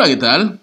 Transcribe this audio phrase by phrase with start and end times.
[0.00, 0.60] Hola, ¿qué tal?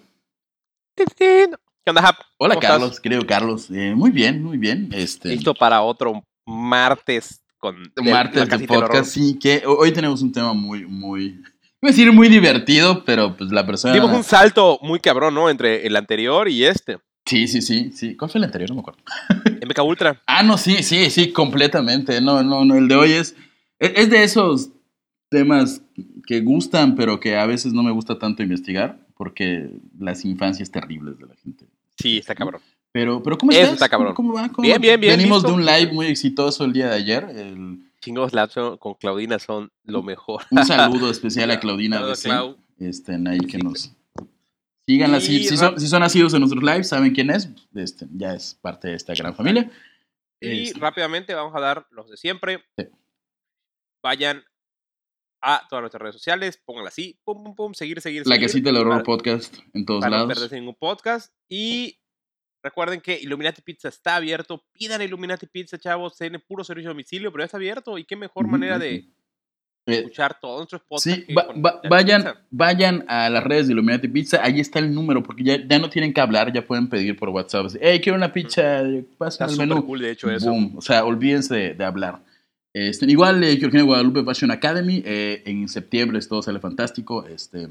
[0.96, 1.50] ¿Qué
[1.86, 2.16] onda, Hap?
[2.38, 3.00] Hola, ¿Cómo Carlos, estás?
[3.02, 3.70] querido Carlos.
[3.70, 4.88] Eh, muy bien, muy bien.
[4.94, 10.32] Este, Listo para otro martes con martes de podcast, sí, que ho- hoy tenemos un
[10.32, 11.42] tema muy, muy, iba
[11.84, 13.94] a decir muy divertido, pero pues la persona...
[13.94, 15.50] Dimos un salto muy cabrón, ¿no?
[15.50, 17.00] Entre el anterior y este.
[17.26, 18.16] Sí, sí, sí, sí.
[18.16, 18.70] ¿Cuál fue el anterior?
[18.70, 19.02] No me acuerdo.
[19.68, 20.22] MK Ultra.
[20.28, 22.22] Ah, no, sí, sí, sí, completamente.
[22.22, 23.36] No, no, no, el de hoy es,
[23.80, 24.70] es es de esos
[25.30, 25.82] temas
[26.26, 29.70] que gustan, pero que a veces no me gusta tanto investigar, porque
[30.00, 31.66] las infancias terribles de la gente.
[31.98, 32.62] Sí, está cabrón.
[32.92, 33.74] Pero, pero ¿cómo estás?
[33.74, 34.14] está cabrón.
[34.14, 34.50] ¿Cómo, cómo va?
[34.52, 35.50] ¿Cómo Bien, bien, bien, Venimos listo.
[35.50, 37.24] de un live muy exitoso el día de ayer.
[37.36, 40.44] el- Chingos Lapso con Claudina son lo mejor.
[40.52, 42.24] un saludo especial a Claudina BC.
[42.30, 42.58] Clau.
[42.78, 43.92] Este, ahí que Sí, nos.
[44.88, 47.50] Y Si son, si son nacidos en nuestros lives, saben quién es.
[47.74, 49.72] Este, ya es parte de esta gran familia.
[50.40, 52.64] Y Este, rápidamente vamos a dar los de siempre.
[52.78, 52.86] Sí.
[54.04, 54.44] Vayan
[55.48, 58.70] a todas nuestras redes sociales, pónganla así, pum, pum, pum, seguir, seguir, la seguir, casita
[58.70, 60.34] del horror para- podcast en todos para no lados.
[60.34, 61.32] perderse ningún podcast.
[61.48, 62.00] Y
[62.64, 64.64] recuerden que Illuminati Pizza está abierto.
[64.74, 66.18] Pidan Illuminati Pizza, chavos.
[66.18, 67.98] Tiene puro servicio a domicilio, pero ya está abierto.
[68.00, 69.06] Y qué mejor manera de
[69.88, 71.04] Eh, escuchar todos nuestros podcasts.
[71.14, 74.92] Sí, que va- va- vayan, vayan a las redes de Illuminati Pizza, ahí está el
[74.92, 77.68] número, porque ya, ya no tienen que hablar, ya pueden pedir por WhatsApp.
[77.80, 78.82] Hey, quiero una pizza,
[79.20, 79.86] pasen súper menú.
[79.86, 80.50] cool, de hecho, eso.
[80.50, 80.74] Boom.
[80.76, 82.20] O sea, olvídense de, de hablar.
[82.78, 87.26] Este, igual, eh, Georgina Guadalupe Fashion Academy, eh, en septiembre todo sale fantástico.
[87.26, 87.70] Este,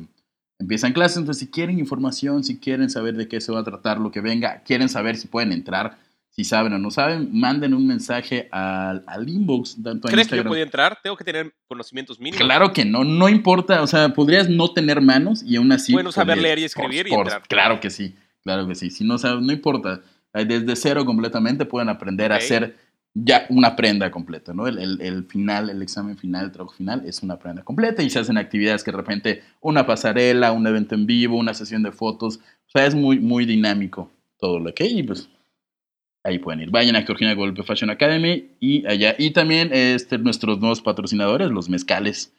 [0.59, 3.99] empiezan clases, entonces si quieren información, si quieren saber de qué se va a tratar
[4.01, 5.99] lo que venga, quieren saber si pueden entrar,
[6.31, 9.77] si saben o no saben, manden un mensaje al, al inbox.
[9.85, 10.99] Tanto ¿Crees que yo podía entrar?
[11.03, 12.43] Tengo que tener conocimientos mínimos.
[12.43, 15.93] Claro que no, no importa, o sea, podrías no tener manos y aún así...
[15.93, 17.43] Bueno, saber leer y escribir y por- entrar.
[17.47, 20.01] Claro que sí, claro que sí, si no sabes, no importa,
[20.37, 22.43] Eh, desde cero completamente pueden aprender a Ok.
[22.43, 22.77] hacer
[23.15, 24.67] ya una prenda completa, ¿no?
[24.67, 28.11] El, el- el final, el examen final, el trabajo final es una prenda completa y
[28.11, 31.93] se hacen actividades que de repente una pasarela, un evento en vivo, una sesión de
[31.93, 35.29] fotos, o sea, es muy, muy dinámico todo lo que hay y pues
[36.25, 36.71] ahí pueden ir.
[36.71, 39.15] Vayan a Georgina Golpe Fashion Academy y allá.
[39.19, 42.33] Y también este, nuestros nuevos patrocinadores, los mezcales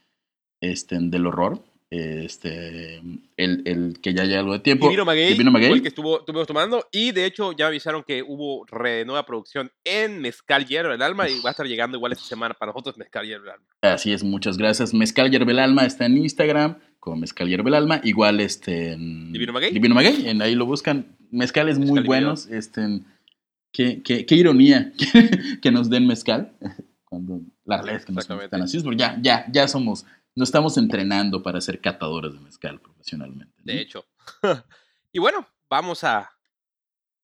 [0.61, 1.63] este, del horror.
[1.97, 2.97] Este,
[3.37, 4.85] el, el que ya lleva algo de tiempo.
[4.87, 5.69] Divino Maguey, Divino Maguey.
[5.69, 6.87] fue el que estuvo, estuvimos tomando.
[6.91, 11.29] Y de hecho, ya avisaron que hubo re- nueva producción en Mezcal Hierro del Alma.
[11.29, 13.65] Y va a estar llegando igual esta semana para nosotros Mezcal Hierro del Alma.
[13.81, 14.93] Así es, muchas gracias.
[14.93, 18.01] Mezcal Yerbel Alma está en Instagram como Mezcal Yerbel Alma.
[18.03, 19.71] Igual este, en ¿Divino Maguey?
[19.71, 21.15] Divino Maguey, en ahí lo buscan.
[21.31, 22.19] Mezcales muy Mezcal Divino.
[22.19, 22.45] buenos.
[22.47, 23.05] Este, en-
[23.71, 24.91] qué, qué- qué ironía
[25.61, 26.51] que nos den mezcal.
[27.03, 28.49] Cuando la realidad es que no somos Exactamente.
[28.49, 30.05] tan así, ya, ya, ya somos,
[30.35, 33.53] nos estamos entrenando para ser catadores de mezcal profesionalmente.
[33.57, 33.73] ¿no?
[33.73, 34.05] De hecho.
[35.11, 36.29] y bueno, vamos a,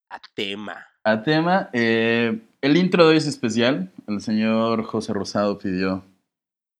[0.10, 0.88] a tema.
[1.04, 3.92] A tema, eh, el intro de hoy es especial.
[4.08, 6.06] El señor José Rosado pidió,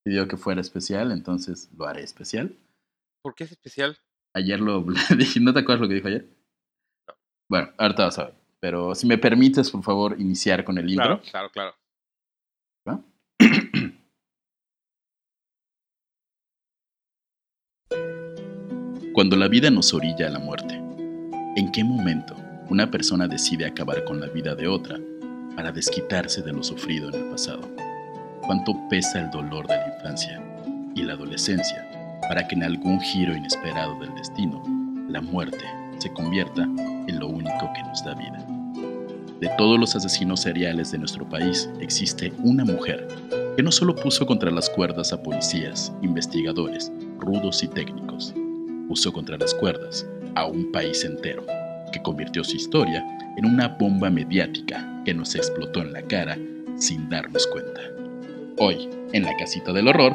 [0.04, 2.56] pidió que fuera especial, entonces lo haré especial.
[3.22, 3.98] ¿Por qué es especial?
[4.34, 4.84] Ayer lo
[5.18, 6.28] dije, ¿no te acuerdas lo que dijo ayer?
[7.50, 8.36] Bueno, ahorita vas a ver.
[8.62, 11.20] Pero si me permites, por favor, iniciar con el intro.
[11.20, 11.81] Claro, claro, claro.
[19.14, 20.82] Cuando la vida nos orilla a la muerte,
[21.58, 22.34] ¿en qué momento
[22.70, 24.98] una persona decide acabar con la vida de otra
[25.54, 27.60] para desquitarse de lo sufrido en el pasado?
[28.42, 30.42] ¿Cuánto pesa el dolor de la infancia
[30.96, 31.86] y la adolescencia
[32.22, 34.64] para que en algún giro inesperado del destino,
[35.10, 35.66] la muerte
[35.98, 38.46] se convierta en lo único que nos da vida?
[39.42, 43.10] De todos los asesinos seriales de nuestro país, existe una mujer
[43.58, 48.11] que no solo puso contra las cuerdas a policías, investigadores, rudos y técnicos,
[48.92, 51.46] puso contra las cuerdas a un país entero,
[51.94, 53.02] que convirtió su historia
[53.38, 56.38] en una bomba mediática que nos explotó en la cara
[56.78, 57.80] sin darnos cuenta.
[58.58, 60.14] Hoy, en la casita del horror,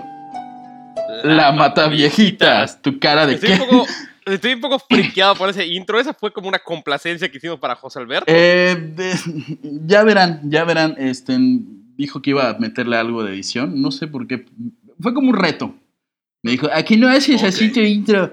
[1.24, 3.62] la mata viejitas, tu cara de Estoy qué.
[3.62, 3.86] un, poco,
[4.27, 5.98] estoy un poco friqueado por ese intro.
[5.98, 8.27] Esa fue como una complacencia que hicimos para José Alberto.
[8.28, 11.34] Eh, de- ya verán, ya verán, este,
[11.97, 14.45] dijo que iba a meterle algo de edición, no sé por qué,
[15.01, 15.74] fue como un reto.
[16.42, 17.72] Me dijo, aquí no haces así Ok.
[17.72, 18.33] tu intro.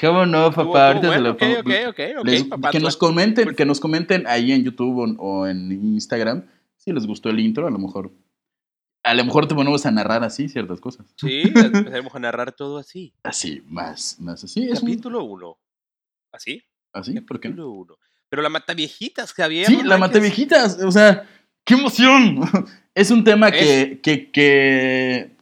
[0.00, 1.60] "¿Cómo no, papá, ahorita se bueno, lo ok, pongo".
[1.60, 5.16] ok, ok, ok, Les- papá, que nos comenten, pues- que nos comenten ahí en YouTube
[5.18, 6.44] o, o en Instagram
[6.76, 8.12] si les gustó el intro, a lo mejor.
[9.02, 11.06] A lo mejor te ponemos a narrar así ciertas cosas.
[11.16, 13.12] Sí, empezaremos a narrar todo así.
[13.22, 14.68] Así, más, más así.
[14.72, 15.58] Capítulo 1.
[16.32, 16.62] ¿Así?
[16.92, 17.48] así, ¿por qué?
[17.48, 17.96] Capítulo 1.
[18.28, 19.66] Pero la mata viejitas, Javier.
[19.66, 20.20] Sí, no la manches.
[20.22, 20.82] viejitas.
[20.82, 21.28] O sea,
[21.64, 22.40] ¡qué emoción!
[22.96, 25.33] Es un tema que, que, que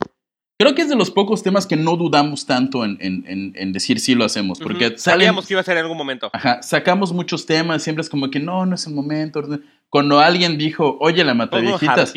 [0.62, 3.72] creo que es de los pocos temas que no dudamos tanto en, en- en- en
[3.72, 4.58] decir sí lo hacemos.
[4.58, 6.30] Porque salen, Sabíamos que iba a ser en algún momento.
[6.32, 9.42] ajá, sacamos muchos temas, siempre es como que no, no es el momento.
[9.90, 12.14] cuando alguien dijo, oye, la mata viejitas.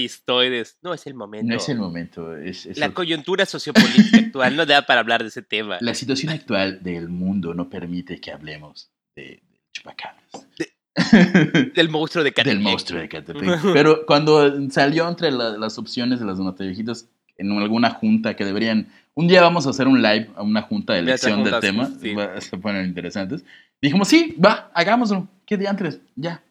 [0.81, 1.47] No es el momento.
[1.47, 2.35] no es el momento.
[2.37, 5.77] Es, es La el- coyuntura sociopolítica actual no da para hablar de ese tema.
[5.81, 10.47] la situación actual del mundo no permite que hablemos de, de chupacabras.
[11.75, 12.53] Del monstruo de Catepec.
[12.55, 13.59] del monstruo de Catepec.
[13.73, 18.87] Pero cuando salió entre la- las opciones de las viejitas en alguna junta que deberían.
[19.13, 21.87] Un día vamos a hacer un live a una junta de elección del tema.
[22.01, 22.13] sí.
[22.39, 23.43] se ponen interesantes.
[23.81, 25.27] Dijimos, sí, va, hagámoslo.
[25.45, 25.99] ¿Qué diantres?
[26.15, 26.43] Ya.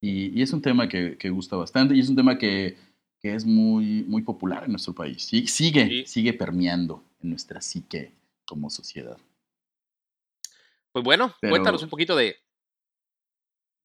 [0.00, 2.76] Y, y es un tema que, que gusta bastante y es un tema que,
[3.20, 5.22] que es muy, muy popular en nuestro país.
[5.24, 6.04] Sí, sigue, Sí.
[6.06, 8.12] sigue permeando en nuestra psique
[8.46, 9.16] como sociedad.
[10.92, 12.36] Pues bueno, Pero- cuéntanos un poquito de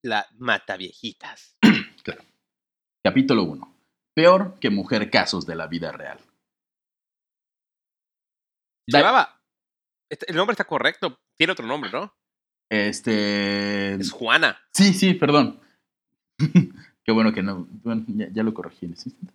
[0.04, 1.58] la mata viejitas.
[3.04, 3.71] Capítulo 1.
[4.16, 6.20] Peor que mujer casos de la vida real.
[8.88, 9.40] Llevaba.
[10.10, 11.18] este- El nombre está correcto.
[11.38, 12.14] Tiene otro nombre, ¿no?
[12.70, 13.94] Este.
[13.96, 14.58] Es Juana.
[14.74, 15.60] Sí, sí, perdón.
[17.04, 17.68] Qué bueno que no.
[17.84, 19.34] Bueno, ya, ya lo corregí en ese instante.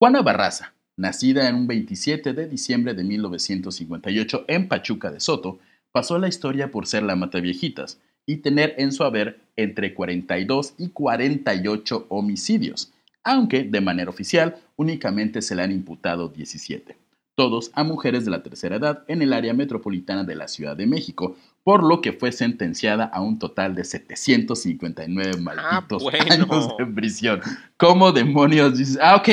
[0.00, 5.58] Juana Barraza, nacida en un 27 de diciembre de 1958 en Pachuca de Soto,
[5.92, 10.90] pasó la historia por ser la mataviejitas y tener en su haber entre 42 y
[10.90, 12.92] 48 homicidios,
[13.26, 16.96] aunque de manera oficial únicamente se le han imputado 17,
[17.34, 20.86] todos a mujeres de la tercera edad en el área metropolitana de la Ciudad de
[20.86, 26.18] México, por lo que fue sentenciada a un total de 759 malditos bueno.
[26.32, 27.40] años de prisión.
[27.76, 28.98] ¿Cómo demonios dices?
[29.02, 29.28] Ah, ok.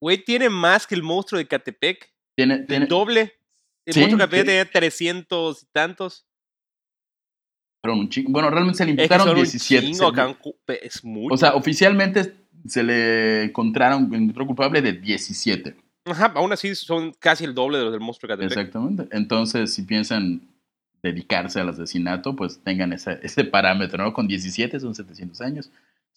[0.00, 2.10] Güey, tiene más que el monstruo de Catepec.
[2.36, 3.34] Tiene, El doble.
[3.86, 6.24] El Sí, monstruo de Catepec tenía 300 y tantos.
[7.82, 8.30] fueron un chingo.
[8.32, 9.84] Bueno, realmente se le Es que imputaron son un 17.
[9.86, 11.34] chingo, se le- cabrón, cu- pe- es mucho.
[11.34, 12.34] o sea, oficialmente
[12.66, 15.76] se le encontraron, encontró culpable de 17.
[16.06, 18.50] Ajá, aún así son casi el doble de los del monstruo Catepec.
[18.50, 19.08] Exactamente.
[19.10, 20.42] Entonces, si piensan
[21.02, 24.12] dedicarse al asesinato, pues tengan ese, ese parámetro, ¿no?
[24.12, 25.70] Con 17 son 700 años.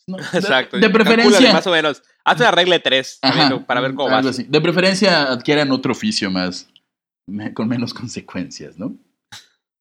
[0.07, 0.77] No, Exacto.
[0.77, 1.51] De, preferencia.
[1.51, 2.01] más o menos.
[2.23, 4.25] Hazte la regla de tres a Ajá, ver, para ver cómo vas.
[4.25, 4.43] así.
[4.43, 6.69] De preferencia adquieran otro oficio más,
[7.53, 8.95] con menos consecuencias, ¿no?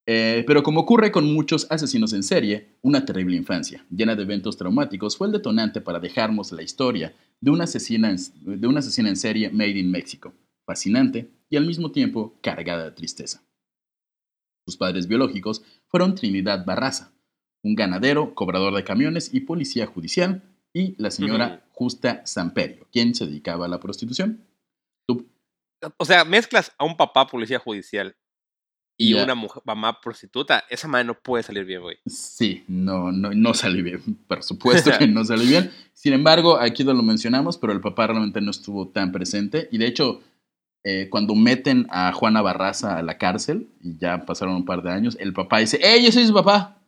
[0.09, 4.57] Eh, pero como ocurre con muchos asesinos en serie, una terrible infancia, llena de eventos
[4.57, 9.09] traumáticos, fue el detonante para dejarnos la historia de una asesina en, de una asesina
[9.09, 10.33] en serie made in México,
[10.65, 13.43] fascinante y al mismo tiempo cargada de tristeza.
[14.65, 17.13] Sus padres biológicos fueron Trinidad Barraza,
[17.65, 20.43] un ganadero, cobrador de camiones y policía judicial,
[20.73, 21.63] y la señora.
[21.73, 24.47] Justa Samperio, quien se dedicaba a la prostitución.
[25.99, 28.17] O sea, mezclas a un papá policía judicial
[28.97, 30.65] y una mujer, mamá prostituta.
[30.71, 31.99] Esa madre no puede salir bien, güey.
[32.07, 35.71] Sí, no, no, no salió bien, por supuesto que no salió bien.
[35.93, 39.69] Sin embargo, aquí no lo mencionamos, pero el papá realmente no estuvo tan presente.
[39.71, 40.21] Y de hecho,
[40.85, 44.91] eh, cuando meten a Juana Barraza a la cárcel, y ya pasaron un par de
[44.91, 46.79] años, el papá dice, ¡Ey, yo soy su papá!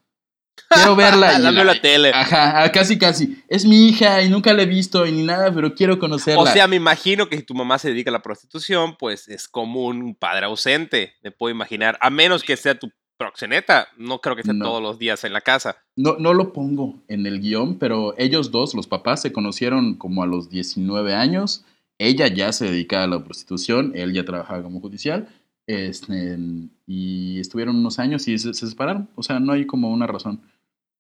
[0.69, 1.33] Quiero verla.
[1.41, 2.11] Y en la- la tele.
[2.15, 3.43] Ajá, ah, casi, casi.
[3.49, 6.41] Es mi hija y nunca la he visto y ni nada, pero quiero conocerla.
[6.43, 9.49] O sea, me imagino que si tu mamá se dedica a la prostitución, pues es
[9.49, 11.15] como un padre ausente.
[11.23, 11.97] Me puedo imaginar.
[12.01, 13.89] A menos que sea tu proxeneta.
[13.97, 14.65] No creo que esté No.
[14.67, 15.77] todos los días en la casa.
[15.97, 20.23] No, no lo pongo en el guion, pero ellos dos, los papás, se conocieron como
[20.23, 21.65] a los 19 años.
[22.01, 25.29] Ella ya se dedicaba a la prostitución, él ya trabajaba como judicial.
[25.69, 26.39] Este,
[26.87, 29.09] y estuvieron unos años y se, se separaron.
[29.15, 30.41] O sea, no hay como una razón.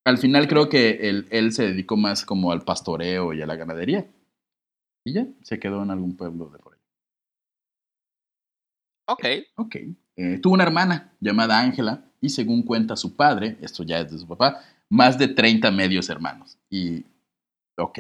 [0.04, 3.56] Al final creo que él, él se dedicó más como al pastoreo y a la
[3.56, 4.06] ganadería.
[5.04, 6.80] Y ya, se quedó en algún pueblo de por ahí.
[9.06, 9.25] Ok.
[9.56, 9.76] Ok.
[10.16, 14.18] Eh, tuvo una hermana llamada Ángela y según cuenta su padre, esto ya es de
[14.18, 14.60] su papá,
[14.90, 16.58] más de 30 medios hermanos.
[16.68, 17.06] Y,
[17.78, 17.99] ok.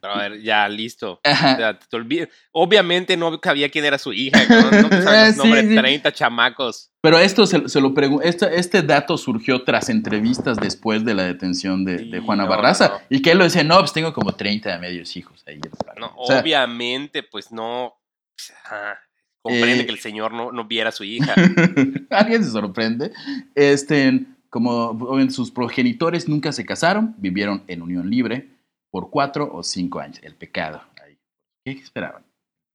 [0.00, 1.20] Pero a ver, ya, listo.
[1.90, 4.38] Te Obviamente no sabía quién era su hija.
[4.48, 5.68] No sabes los Sí, nombres sí.
[5.70, 6.90] de 30 chamacos.
[7.00, 11.24] Pero esto se, se lo pregunto, este, este dato surgió tras entrevistas después de la
[11.24, 12.88] detención de, de Sí, Juana no, Barraza.
[12.88, 13.00] no, no.
[13.10, 15.60] Y que él lo decía, no, pues tengo como 30 medios hijos ahí.
[15.98, 17.94] No, O sea, obviamente, pues no.
[18.36, 18.98] pues, ajá,
[19.42, 21.34] comprende Eh, que el señor no, no viera a su hija.
[22.10, 23.12] Alguien se sorprende.
[23.54, 24.96] Este, como
[25.30, 28.48] sus progenitores nunca se casaron, vivieron en unión libre
[28.94, 30.20] por cuatro o cinco años.
[30.22, 30.80] El pecado.
[31.04, 31.18] ahí.
[31.64, 32.22] ¿Qué esperaban?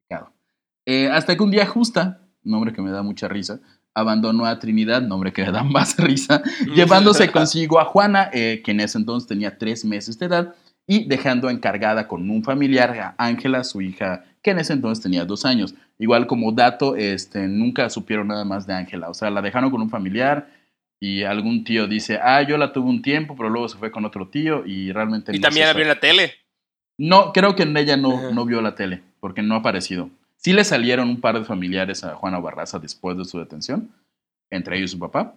[0.05, 0.33] Pecado.
[0.85, 3.61] Eh, hasta que un día Justa, nombre que me da mucha risa,
[3.93, 6.43] abandonó a Trinidad, nombre que me da más risa,
[6.75, 11.07] llevándose consigo a Juana, eh, que en ese entonces tenía tres meses de edad, y
[11.07, 15.45] dejando encargada con un familiar a Ángela, su hija, que en ese entonces tenía dos
[15.45, 15.73] años.
[15.99, 19.81] Igual como dato, este, nunca supieron nada más de Ángela, o sea, la dejaron con
[19.81, 20.49] un familiar
[20.99, 24.05] y algún tío dice, ah, yo la tuve un tiempo, pero luego se fue con
[24.05, 25.33] otro tío y realmente...
[25.35, 26.33] Y no también la vio en la tele.
[26.97, 28.31] No, creo que ella no, Ajá.
[28.31, 30.09] no vio la tele, porque no ha aparecido.
[30.35, 33.89] Sí le salieron un par de familiares a Juana Barraza después de su detención,
[34.49, 35.35] entre ellos su papá,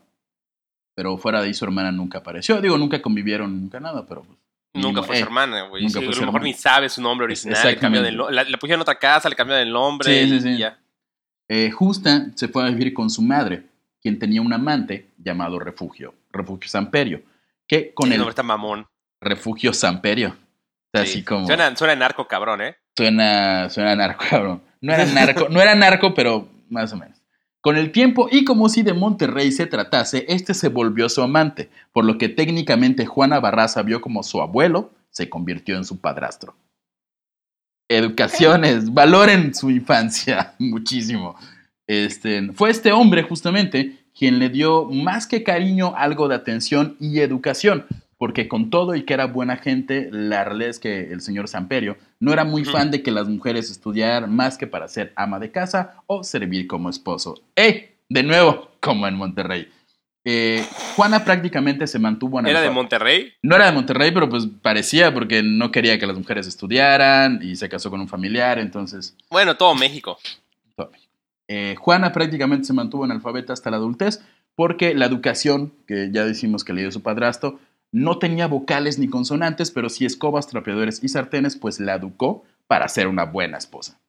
[0.94, 2.60] pero fuera de ahí su hermana nunca apareció.
[2.60, 4.38] Digo, nunca convivieron, nunca nada, pero pues,
[4.74, 5.82] Nunca fue eh, su hermana, güey.
[5.82, 6.44] nunca Sí, fue a lo mejor hermana.
[6.44, 7.78] ni sabe su nombre original.
[8.02, 10.08] Le no- la, la pusieron en otra casa, le cambian el nombre.
[10.08, 10.58] Sí, sí, y sí.
[10.58, 10.78] ya.
[11.48, 13.64] Eh, Justa se fue a vivir con su madre,
[14.02, 17.22] quien tenía un amante llamado Refugio, Refugio Samperio,
[17.66, 18.86] que con el el nombre está mamón.
[19.20, 20.36] Refugio Samperio,
[20.94, 21.00] Sí.
[21.00, 22.76] así como Suena, suena narco cabrón, ¿eh?
[22.96, 24.62] suena, suena narco, cabrón.
[24.80, 27.18] No era narco, no era narco, pero más o menos.
[27.62, 31.70] Con el tiempo y como si de Monterrey se tratase, este se volvió su amante,
[31.92, 36.56] por lo que técnicamente Juana Barraza vio como su abuelo se convirtió en su padrastro.
[37.88, 41.36] Educaciones, valoren su infancia muchísimo.
[41.86, 47.20] Este, fue este hombre justamente quien le dio más que cariño algo de atención y
[47.20, 47.86] educación,
[48.18, 51.96] porque con todo y que era buena gente, la realidad es que el señor Samperio
[52.20, 55.50] no era muy fan de que las mujeres estudiaran más que para ser ama de
[55.50, 57.42] casa o servir como esposo.
[57.56, 57.88] ¡Ey!
[58.08, 59.68] De nuevo, como en Monterrey.
[60.24, 63.32] Eh, Juana prácticamente se mantuvo en ¿Era de Monterrey?
[63.42, 67.56] no era de Monterrey, pero pues parecía porque no quería que las mujeres estudiaran y
[67.56, 70.18] se casó con un familiar, entonces Bueno, todo México.
[71.54, 74.22] Eh, Juana prácticamente se mantuvo analfabeta hasta la adultez
[74.54, 77.58] porque la educación, que ya decimos que le dio su padrastro,
[77.90, 82.88] no tenía vocales ni consonantes, pero sí escobas, trapeadores y sartenes, pues la educó para
[82.88, 84.00] ser una buena esposa.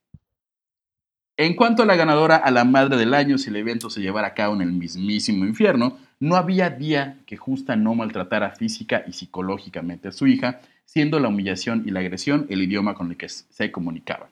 [1.36, 4.30] En cuanto a la ganadora a la madre del año, si el evento se llevara
[4.30, 9.12] a cabo en el mismísimo infierno, no había día que Justa no maltratara física y
[9.12, 13.28] psicológicamente a su hija, siendo la humillación y la agresión el idioma con el que
[13.28, 14.30] se comunicaba.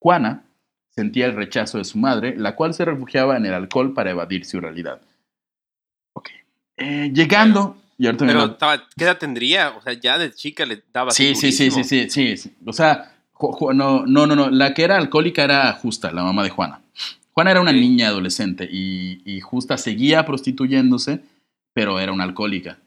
[0.00, 0.42] Juana
[0.98, 4.44] sentía el rechazo de su madre, la cual se refugiaba en el alcohol para evadir
[4.44, 5.00] su realidad.
[6.14, 6.28] Ok.
[6.76, 7.76] Eh, llegando...
[7.98, 9.70] y ahorita me Pero va- estaba, ¿qué edad tendría?
[9.70, 12.54] O sea, ya de chica le daba Sí, sí, sí, sí, sí, sí, sí.
[12.66, 13.12] O sea,
[13.74, 14.50] no, no, no, no.
[14.50, 16.80] La que era alcohólica era Justa, la mamá de Juana.
[17.32, 17.80] Juana era una Sí.
[17.80, 21.20] niña adolescente y, y Justa seguía prostituyéndose,
[21.72, 22.78] pero era una alcohólica.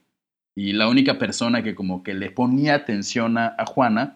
[0.55, 4.15] Y la única persona que como que le ponía atención a, a Juana,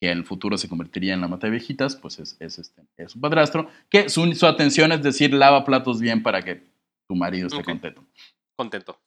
[0.00, 2.82] que en el futuro se convertiría en la mata de viejitas, pues es, es este,
[2.96, 6.62] es su padrastro, que su, su atención es decir, lava platos bien para que
[7.06, 8.04] tu marido esté contento.
[8.56, 8.98] Contento.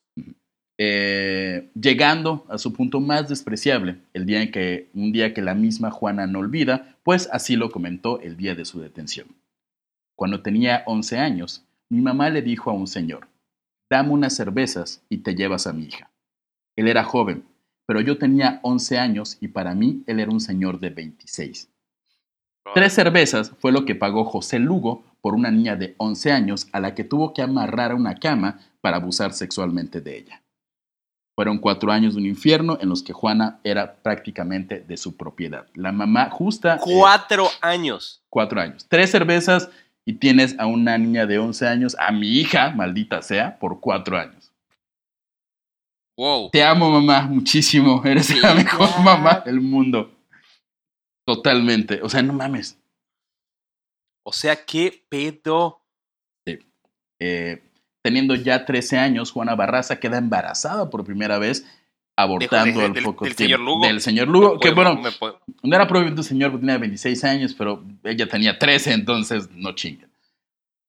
[0.76, 5.54] Eh, llegando a su punto más despreciable, el día en que, un día que la
[5.54, 9.28] misma Juana no olvida, pues así lo comentó el día de su detención.
[10.16, 13.28] Cuando tenía 11 años, mi mamá le dijo a un señor,
[13.90, 16.10] dame unas cervezas y te llevas a mi hija.
[16.76, 17.44] Él era joven,
[17.86, 21.68] pero yo tenía 11 años y para mí él era un señor de 26.
[22.74, 26.80] Tres cervezas fue lo que pagó José Lugo por una niña de 11 años a
[26.80, 30.42] la que tuvo que amarrar a una cama para abusar sexualmente de ella.
[31.34, 35.66] Fueron cuatro años de un infierno en los que Juana era prácticamente de su propiedad.
[35.74, 36.76] La mamá justa...
[36.76, 38.22] eh, Cuatro años.
[38.30, 38.86] cuatro años.
[38.88, 39.68] Tres cervezas
[40.04, 44.16] y tienes a una niña de 11 años, a mi hija, maldita sea, por cuatro
[44.18, 44.43] años.
[46.16, 46.50] Wow.
[46.50, 48.02] Te amo, mamá, muchísimo.
[48.04, 49.02] Eres Sí, la mejor claro.
[49.02, 50.10] mamá del mundo.
[51.26, 52.00] Totalmente.
[52.02, 52.78] O sea, no mames.
[54.26, 55.80] O sea, ¿qué pedo?
[57.20, 57.62] Eh,
[58.02, 61.64] teniendo ya 13 años, Juana Barraza queda embarazada por primera vez,
[62.16, 63.56] abortando de- al del- poco del tiempo.
[63.56, 63.86] señor Lugo.
[63.86, 67.24] Del señor Lugo, Me que puedo- bueno, puedo- no era propiamente un señor, tenía 26
[67.24, 70.10] años, pero ella tenía 13, entonces no chinguen.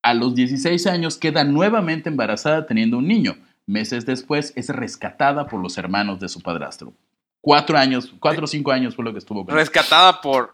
[0.04, 3.38] A los 16 años queda nuevamente embarazada teniendo un niño.
[3.68, 6.94] Meses después es rescatada por los hermanos de su padrastro.
[7.42, 10.54] Cuatro años, cuatro o cinco años fue lo que estuvo con Rescatada por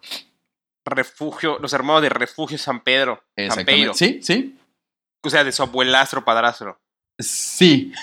[0.84, 3.22] Refugio, los hermanos de Refugio San Pedro.
[3.50, 3.64] San.
[3.64, 3.94] Pedro.
[3.94, 4.58] Sí, sí.
[5.22, 6.80] O sea, de su abuelastro padrastro.
[7.18, 7.92] Sí.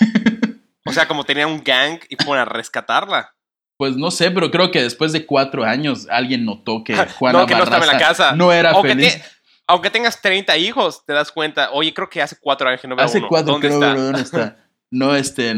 [0.86, 3.34] O sea, como tenía un gang y fueron a rescatarla.
[3.76, 7.46] Pues no sé, pero creo que después de cuatro años alguien notó que Juana no,
[7.46, 8.32] que no estaba en la casa.
[8.32, 9.14] no era Aunque, feliz.
[9.14, 9.22] te-
[9.68, 11.70] aunque tengas 30 hijos, te das cuenta.
[11.72, 13.28] Oye, creo que hace cuatro años que no veo Hace uno.
[13.28, 13.94] cuatro ¿Dónde creo, está?
[14.02, 14.56] ¿dónde está?
[14.90, 15.54] No, este.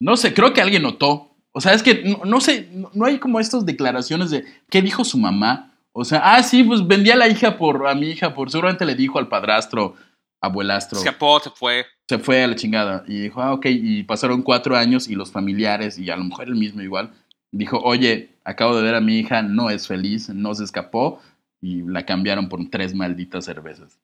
[0.00, 1.36] No sé, creo que alguien notó.
[1.52, 4.82] O sea, es que no, no sé, no, no hay como estas declaraciones de qué
[4.82, 5.78] dijo su mamá.
[5.92, 8.84] O sea, ah, sí, pues vendí a la hija por, a mi hija por, seguramente
[8.84, 9.94] le dijo al padrastro,
[10.40, 11.86] abuelastro, Se escapó, se fue.
[12.08, 13.04] se fue a la chingada.
[13.06, 16.48] Y dijo, ah, ok, y pasaron cuatro años y los familiares, y a lo mejor
[16.48, 17.12] él mismo igual,
[17.52, 21.20] dijo, oye, acabo de ver a mi hija, no es feliz, no se escapó,
[21.60, 24.00] y la cambiaron por tres malditas cervezas.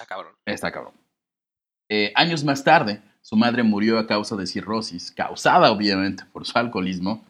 [0.00, 0.34] Ah, cabrón.
[0.46, 0.94] Está cabrón.
[1.88, 6.58] Eh, años más tarde, su madre murió a causa de cirrosis, causada obviamente por su
[6.58, 7.24] alcoholismo.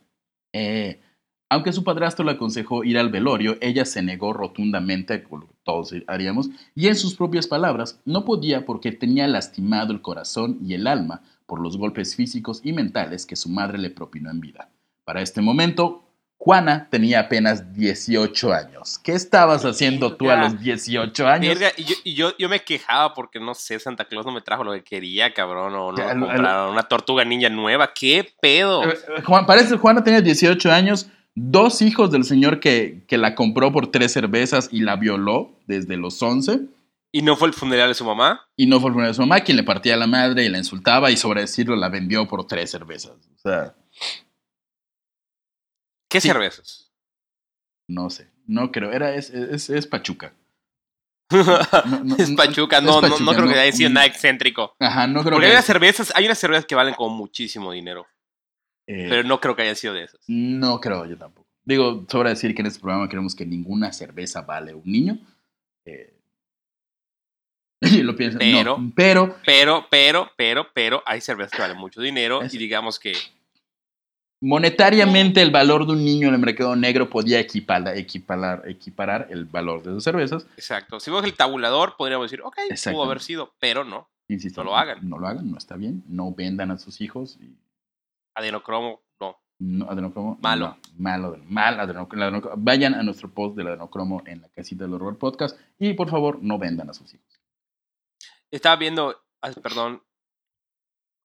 [0.53, 1.01] Eh,
[1.49, 6.51] aunque su padrastro le aconsejó ir al velorio, ella se negó rotundamente, como todos haríamos,
[6.75, 11.23] y en sus propias palabras, no podía porque tenía lastimado el corazón y el alma
[11.47, 14.71] por los golpes físicos y mentales que su madre le propinó en vida.
[15.05, 16.04] Para este momento,
[16.45, 18.99] Juana tenía apenas 18 años.
[19.03, 21.59] ¿Qué estabas haciendo tú a los 18 años?
[21.79, 24.63] Y yo, y yo, yo me quejaba porque no sé, Santa Claus no me trajo
[24.63, 27.95] lo que quería, cabrón, o no Ya, me lo- compraron una tortuga ninja nueva.
[27.95, 28.85] ¿Qué pedo?
[28.85, 33.73] Eh, Juan, parece Juana tenía 18 años, dos hijos del señor que, que la compró
[33.73, 36.61] por tres cervezas y la violó desde los 11.
[37.11, 38.43] ¿Y no fue el funeral de su mamá?
[38.55, 40.51] Y no fue el primero de su mamá quien le partía a la madre y
[40.51, 43.13] la insultaba y sobre decirlo la vendió por tres cervezas.
[43.13, 43.75] O sea,
[46.15, 46.29] ¿Qué Sí.
[46.29, 46.93] cervezas?
[47.91, 50.33] no sé, no creo, era, es, es, es Pachuca.
[51.31, 54.77] no, es Pachuca, es no, no, no creo que haya sido nada excéntrico.
[54.79, 55.47] Ajá, no creo Porque que...
[55.49, 58.07] hay unas cervezas, hay unas cervezas que valen como muchísimo dinero,
[58.87, 60.21] eh, pero no creo que hayan sido de esas.
[60.29, 61.49] No creo yo tampoco.
[61.65, 65.19] Digo, sobra decir que en este programa queremos que ninguna cerveza vale un niño.
[65.85, 66.15] Eh,
[67.81, 68.39] y lo pienso.
[68.39, 72.59] Pero- no, pero Pero, pero, pero, pero, hay cervezas que valen mucho dinero Es- y
[72.59, 73.13] digamos que
[74.45, 79.47] monetariamente el valor de un niño en el mercado negro podía equiparar, equiparar, equiparar el
[79.47, 80.47] valor de sus cervezas.
[80.57, 81.01] Exacto.
[81.01, 82.57] Si vemos el tabulador, podríamos decir, ok,
[82.93, 84.09] pudo haber sido, pero no.
[84.29, 85.09] Insisto, No lo hagan.
[85.09, 86.05] No lo hagan, no está bien.
[86.09, 87.39] No vendan a sus hijos.
[87.41, 87.57] Y
[88.35, 89.39] Adenocromo, no.
[89.59, 90.39] no, adenocromo.
[90.43, 90.77] Malo.
[90.97, 91.81] no, malo, mal.
[91.81, 92.57] adenocromo, adenocromo.
[92.63, 96.39] Vayan a nuestro post del adenocromo en la casita del horror podcast y por favor
[96.43, 97.41] no vendan a sus hijos.
[98.51, 100.03] Estaba viendo, ay, perdón,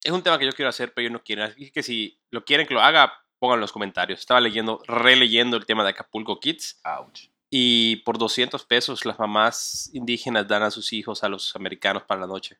[0.04, 1.44] es un tema que yo quiero hacer, pero yo no quiero.
[1.44, 4.20] Así que si lo quieren que lo haga, pongan los comentarios.
[4.20, 7.30] Estaba leyendo, releyendo el tema de Acapulco Kids Ouch.
[7.52, 12.22] y por 200 pesos las mamás indígenas dan a sus hijos a los americanos para
[12.22, 12.58] la noche.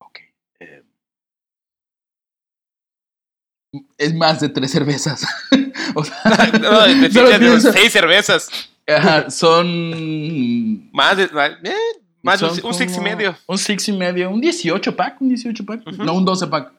[0.00, 0.18] Ok.
[0.60, 0.82] eh,
[3.98, 5.26] es más de tres cervezas.
[5.94, 6.22] o sea,
[6.60, 8.50] No, de- de- solo de- de- pienso- seis cervezas.
[8.86, 10.90] ajá, son.
[10.92, 11.74] Más de, más, eh,
[12.22, 13.36] más un, un six y medio.
[13.46, 14.30] Un six y medio.
[14.30, 15.20] Un 18 pack.
[15.20, 15.86] Un 18 pack.
[15.86, 16.04] Ujú.
[16.04, 16.72] No, un 12 pack.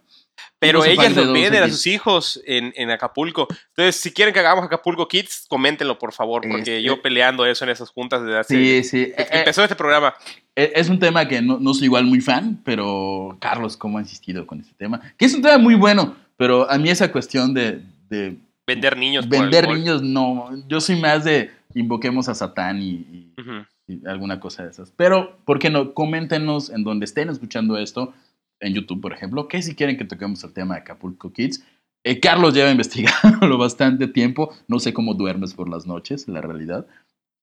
[0.62, 3.48] Pero 12 ellas lo 12 venden a sus hijos en, en Acapulco.
[3.70, 7.64] Entonces, si quieren que hagamos Acapulco Kids, coméntenlo, por favor, porque Este- yo peleando eso
[7.64, 8.56] en esas juntas desde hace...
[8.56, 9.14] Sí, sí.
[9.18, 10.14] Eh, empezó este programa.
[10.58, 14.02] eh, Es un tema que no, no soy igual muy fan, pero Carlos, ¿cómo ha
[14.02, 15.00] insistido con este tema?
[15.18, 18.36] Que es un tema muy bueno, pero a mí esa cuestión de, de
[18.68, 19.78] Vender niños por vender alcohol.
[19.80, 20.50] niños, no.
[20.68, 23.66] Yo soy más de invoquemos a Satán y, y- Ujú.
[23.90, 24.92] Y alguna cosa de esas.
[24.92, 25.94] Pero, ¿por qué no?
[25.94, 28.14] Coméntenos en donde estén escuchando esto,
[28.60, 31.64] en YouTube, por ejemplo, que si quieren que toquemos el tema de Acapulco Kids.
[32.04, 34.56] Eh, Carlos lleva investigándolo bastante tiempo.
[34.68, 36.88] No sé cómo duermes por las noches, la realidad.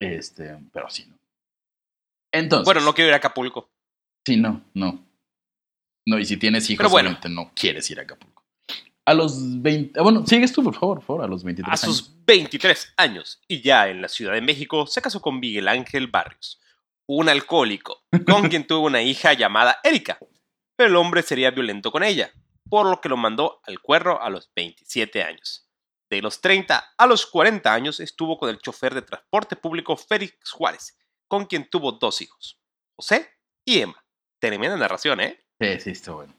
[0.01, 1.17] Este, pero sí, ¿no?
[2.33, 2.65] Entonces.
[2.65, 3.69] Bueno, no quiero ir a Acapulco.
[4.27, 5.05] Sí, no, no.
[6.07, 7.19] No, y si tienes hijos, Pero bueno.
[7.31, 8.36] no quieres ir a Acapulco.
[9.07, 9.99] A los 20.
[9.99, 11.97] ah, Bueno, sigues tú, por favor, por favor, a los 23 A años.
[11.97, 16.09] sus 23 años y ya en la Ciudad de México se casó con Miguel Ángel
[16.09, 16.61] Barrios,
[17.09, 20.19] un alcohólico, con quien tuvo una hija llamada Erika.
[20.77, 22.31] Pero el hombre sería violento con ella,
[22.69, 25.63] por lo que lo mandó al cuerro a los 27 años.
[26.11, 30.51] De los 30 a los 40 años estuvo con el chofer de transporte público Félix
[30.51, 32.61] Juárez, con quien tuvo dos hijos,
[32.97, 33.29] José
[33.65, 34.05] y Emma.
[34.41, 35.41] Tremenda narración, ¿eh?
[35.61, 36.35] Sí, sí, está bueno.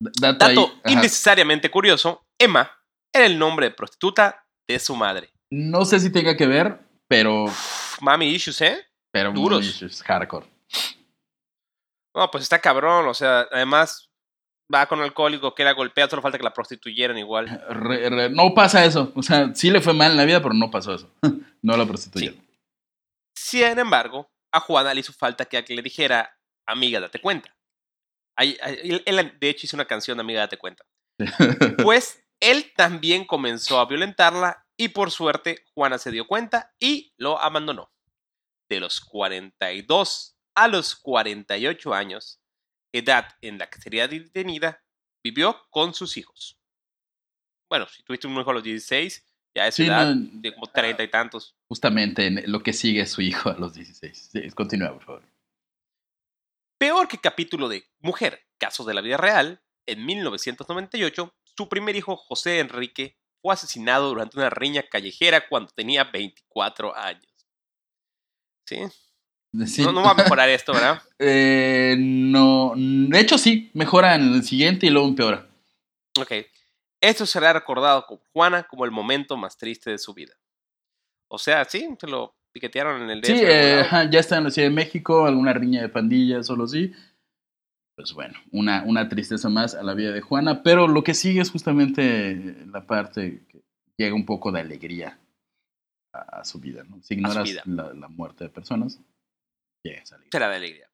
[0.00, 2.70] Dato, innecesariamente curioso, Emma
[3.12, 5.30] era el nombre de prostituta de su madre.
[5.50, 7.44] No sé si tenga que ver, pero.
[7.44, 8.84] Uf, Mami issues, ¿eh?
[9.12, 10.02] pero Duros.
[10.04, 10.46] hardcore.
[12.14, 14.08] No, pues está cabrón, o sea, además
[14.72, 17.48] va con alcohólico que la golpea, solo falta que la prostituyeran igual.
[17.68, 19.12] Re- re- no pasa eso.
[19.14, 21.10] O sea, sí le fue mal en la vida, pero no pasó eso.
[21.62, 22.40] no la prostituyeron.
[23.36, 27.54] Sin embargo, a Juana le hizo falta que alguien le dijera, amiga, date cuenta.
[28.36, 30.84] Ahí- ahí- él, de hecho, hizo una canción Amiga, date cuenta.
[31.88, 37.38] Pues él también comenzó a violentarla y por suerte Juana se dio cuenta y lo
[37.40, 37.92] abandonó.
[38.68, 42.40] De los 42 a los 48 años,
[42.92, 44.82] edad en la que sería detenida,
[45.22, 46.58] vivió con sus hijos.
[47.70, 49.24] Bueno, si tuviste un hijo a los 16,
[49.56, 51.56] ya es Sí, edad no, de como 30 y tantos.
[51.68, 54.30] Justamente en lo que sigue es su hijo a los 16.
[54.32, 55.22] Sí, continúa, por favor.
[56.84, 62.14] Peor que capítulo de Mujer, casos de la vida real, en 1998, su primer hijo,
[62.14, 67.32] José Enrique, fue asesinado durante una riña callejera cuando tenía 24 años.
[68.66, 68.80] ¿Sí?
[69.66, 69.82] Sí.
[69.82, 71.00] No, no va a mejorar esto, ¿verdad?
[71.18, 75.48] Eh, no, de hecho sí, mejora en el siguiente y luego empeora.
[76.20, 76.32] Ok.
[77.00, 80.34] Esto será recordado por Juana como el momento más triste de su vida.
[81.28, 83.26] O sea, sí, se lo piquetearon en el DF.
[83.26, 86.92] Sí, eh, ya está en la Ciudad de México, alguna riña de pandillas, solo sí.
[87.96, 91.40] Pues bueno, una, una tristeza más a la vida de Juana, pero lo que sigue
[91.40, 93.62] es justamente la parte que
[93.98, 95.18] llega un poco de alegría
[96.12, 97.02] a, a su vida, ¿no?
[97.02, 97.62] Si ignoras vida.
[97.66, 99.00] La, la muerte de personas,
[99.84, 100.30] llega esa alegría.
[100.32, 100.90] será de alegría.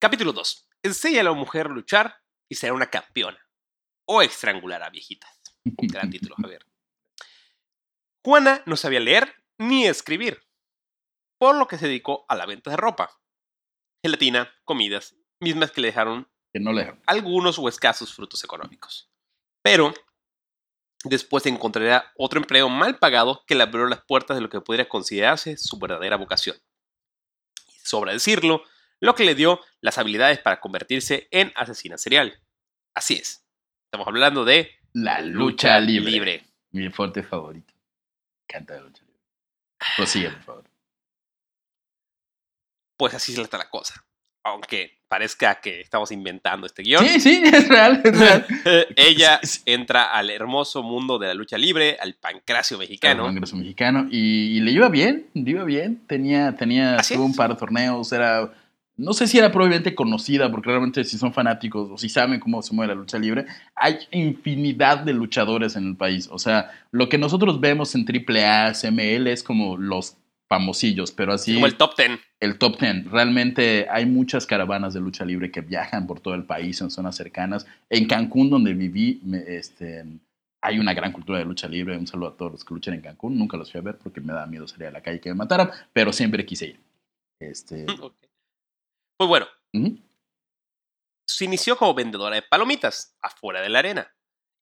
[0.00, 0.68] Capítulo 2.
[0.84, 2.16] Enseña a la mujer a luchar
[2.50, 3.38] y será una campeona.
[4.06, 5.40] O estrangular a viejitas.
[5.64, 6.66] Gran título, Javier.
[8.24, 10.42] Juana no sabía leer ni escribir,
[11.42, 13.18] por lo que se dedicó a la venta de ropa,
[14.00, 19.10] gelatina, comidas, mismas que le dejaron Que no le algunos o escasos frutos económicos.
[19.60, 19.92] Pero
[21.02, 24.88] después encontraría otro empleo mal pagado que le abrió las puertas de lo que podría
[24.88, 26.54] considerarse su verdadera vocación.
[27.66, 28.62] Y sobra decirlo,
[29.00, 32.40] lo que le dio las habilidades para convertirse en asesina serial.
[32.94, 33.44] Así es.
[33.86, 36.44] Estamos hablando de La lucha libre.
[36.70, 37.74] Mi fuerte favorito.
[37.74, 39.20] Me encanta la lucha libre.
[39.96, 40.71] Prosigue, por favor.
[43.02, 44.04] Pues así está la cosa.
[44.44, 47.04] Aunque parezca que estamos inventando este guion.
[47.04, 48.46] Sí, sí, es real, es real.
[48.96, 53.24] Ella entra al hermoso mundo de la lucha libre, al pancracio mexicano.
[53.24, 56.00] Un ingreso mexicano y, y le iba bien, le iba bien.
[56.06, 58.52] Tenía, tenía tuvo un par de torneos, era,
[58.96, 62.62] no sé si era probablemente conocida, porque realmente si son fanáticos o si saben cómo
[62.62, 66.28] se mueve la lucha libre, hay infinidad de luchadores en el país.
[66.30, 70.18] O sea, lo que nosotros vemos en AAA, CML es como los
[70.52, 72.20] famosillos, pero así Como el top ten.
[72.38, 73.10] el top 10.
[73.10, 77.16] Realmente hay muchas caravanas de lucha libre que viajan por todo el país en zonas
[77.16, 77.66] cercanas.
[77.88, 80.04] En Cancún, donde viví, me- este,
[80.60, 81.96] hay una gran cultura de lucha libre.
[81.96, 83.38] Un saludo a todos los que luchan en Cancún.
[83.38, 85.30] Nunca los fui a ver porque me da miedo salir a la calle y que
[85.30, 86.80] me mataran, pero siempre quise ir.
[87.40, 87.86] Este.
[89.18, 89.46] Pues bueno,
[91.26, 94.12] se inició como vendedora de palomitas afuera de la arena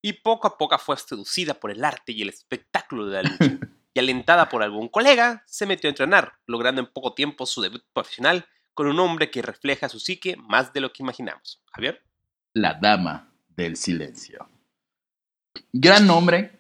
[0.03, 3.59] y poco a poco fue seducida por el arte y el espectáculo de la lucha.
[3.94, 7.83] y alentada por algún colega, se metió a entrenar, logrando en poco tiempo su debut
[7.92, 11.61] profesional con un hombre que refleja su psique más de lo que imaginamos.
[11.72, 12.03] Javier.
[12.55, 14.48] La Dama del Silencio.
[15.72, 16.53] Gran nombre,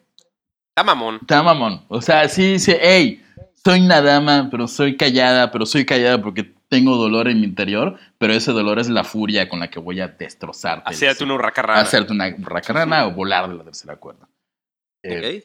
[0.70, 1.18] Está mamón.
[1.20, 1.84] está mamón.
[1.88, 3.24] O sea, sí dice, hey,
[3.64, 7.98] soy una dama, pero soy callada, pero soy callada porque tengo dolor en mi interior,
[8.18, 10.88] pero ese dolor es la furia con la que voy a destrozarte.
[10.90, 11.80] Hacerte una hurracarrana.
[11.80, 14.28] hacerte una racarrana o volar de la tercera cuerda.
[15.02, 15.44] Eh,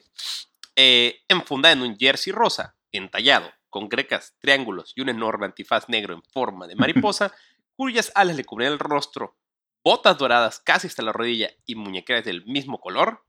[0.76, 6.14] Eh, enfundada en un jersey rosa, entallado, con grecas, triángulos y un enorme antifaz negro
[6.14, 7.34] en forma de mariposa,
[7.76, 9.36] cuyas alas le cubrían el rostro,
[9.82, 13.24] botas doradas casi hasta la rodilla y muñequeras del mismo color,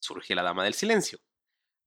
[0.00, 1.18] surge la Dama del Silencio.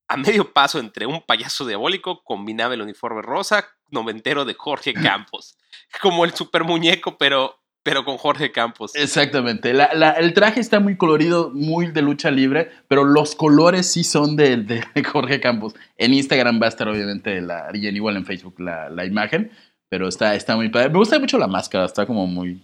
[0.07, 5.57] A medio paso entre un payaso diabólico combinaba el uniforme rosa noventero de Jorge Campos,
[6.01, 8.95] como el super muñeco, pero, pero con Jorge Campos.
[8.95, 9.73] Exactamente.
[9.73, 14.03] La- la- el traje está muy colorido, muy de lucha libre, pero los colores sí
[14.03, 15.75] son de, de Jorge Campos.
[15.97, 19.51] En Instagram va a estar obviamente la, y en igual en Facebook la, la imagen,
[19.89, 20.89] pero está, está muy padre.
[20.89, 22.61] Me gusta mucho la máscara, está como muy...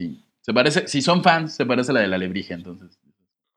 [0.00, 0.24] Sí.
[0.40, 2.98] Se parece, si son fans, se parece a la de la lebrija, entonces.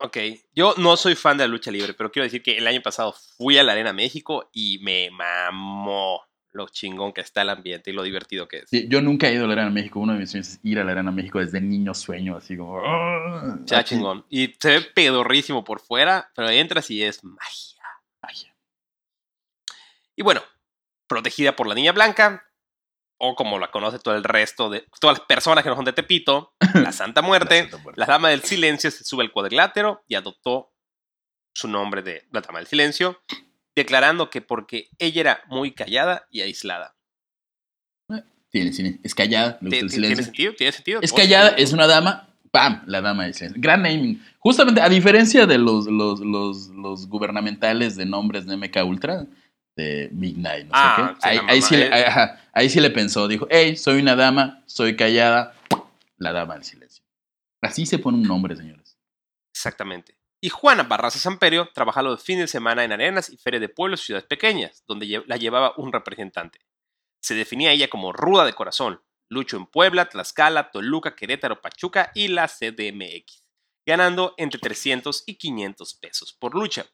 [0.04, 0.18] Ok,
[0.56, 3.14] yo no soy fan de la lucha libre, pero quiero decir que el año pasado
[3.38, 6.22] fui a la Arena México y me mamó
[6.54, 8.70] lo chingón que está el ambiente y lo divertido que es.
[8.70, 10.00] Sí, yo nunca he ido a la Arena México.
[10.00, 12.80] Uno de mis sueños es ir a la Arena México desde niño sueño, así como...
[12.80, 13.60] ¡ah!
[13.66, 14.26] Ya chingón.
[14.30, 17.84] Y se ve pedorrísimo por fuera, pero entras y es magia.
[18.22, 18.56] Magia.
[20.16, 20.42] Y bueno,
[21.08, 22.46] protegida por la Niña Blanca,
[23.18, 25.94] o como la conoce todo el resto de todas las personas que no son de
[25.94, 28.00] Tepito, la Santa Muerte, La Santa Muerte.
[28.00, 30.74] la Dama del Silencio se sube al cuadrilátero y adoptó
[31.54, 33.22] su nombre de la Dama del Silencio,
[33.76, 36.96] declarando que porque ella era muy callada y aislada.
[38.50, 40.08] Tiene, tiene- es callada, le gusta ¿Ti- el ti- silencio.
[40.16, 40.54] ¿Tiene sentido?
[40.56, 41.00] ¿Tiene sentido?
[41.02, 42.84] Es callada, es una dama, ¡pam!
[42.86, 43.62] La dama del silencio.
[43.62, 44.22] Gran naming.
[44.40, 49.26] Justamente, a diferencia de los, los, los, los gubernamentales de nombres de MK Ultra,
[49.78, 51.22] de Midnight, no sé Ah, qué.
[51.22, 54.62] sí, Ahí, ahí sí, le- ajá, ahí sí le pensó, dijo, hey, soy una dama,
[54.66, 55.56] soy callada,
[56.18, 57.06] la dama del silencio.
[57.62, 58.98] Así se pone un nombre, señores.
[59.56, 60.18] Exactamente.
[60.44, 64.02] Y Juana Barraza Samperio trabaja los fines de semana en arenas y ferias de pueblos
[64.02, 66.60] y ciudades pequeñas, donde la llevaba un representante.
[67.22, 69.04] Se definía ella como ruda de corazón.
[69.30, 73.46] Luchó en Puebla, Tlaxcala, Toluca, Querétaro, Pachuca y la CDMX,
[73.86, 76.88] ganando entre 300 y 500 pesos por lucha.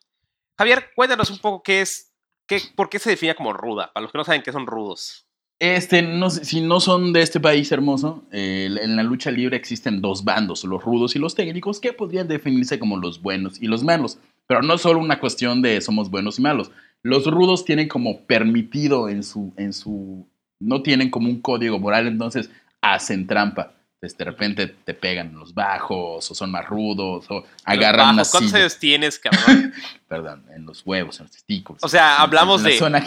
[0.58, 2.14] Javier, cuéntanos un poco qué es,
[2.48, 5.27] qué, por qué se define como ruda, para los que no saben qué son rudos.
[5.60, 10.02] Este, no si no son de este país hermoso, eh, en la lucha libre existen
[10.02, 13.84] dos bandos, los rudos y los técnicos, que podrían definirse como los buenos y los
[13.84, 14.20] malos.
[14.46, 16.72] Pero no es solo una cuestión de somos buenos y malos.
[17.02, 20.28] Los rudos tienen como permitido en su, en su,
[20.60, 23.74] no tienen como un código moral, entonces hacen trampa.
[23.96, 28.54] Entonces, de repente te pegan los bajos, o son más rudos, o agarran Bajos, ¿Cuántos
[28.54, 29.74] años tienes, cabrón?
[30.08, 31.84] Perdón, en los huevos, en los testículos.
[31.84, 33.04] O sea, hablamos en de zona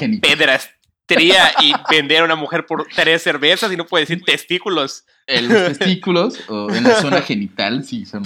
[1.19, 5.05] y vender a una mujer por tres cervezas y no puede decir testículos.
[5.27, 8.25] en los testículos o en la zona genital, sí, son.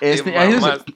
[0.00, 0.34] este,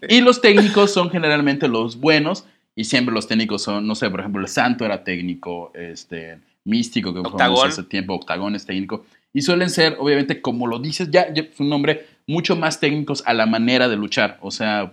[0.08, 4.20] y los técnicos son generalmente los buenos, y siempre los técnicos son, no sé, por
[4.20, 7.68] ejemplo, el Santo era técnico, este, Místico, que Octagón.
[7.68, 11.58] hace tiempo, Octagón es técnico, y suelen ser, obviamente, como lo dices, ya, ya es
[11.60, 14.92] un nombre, mucho más técnicos a la manera de luchar, o sea,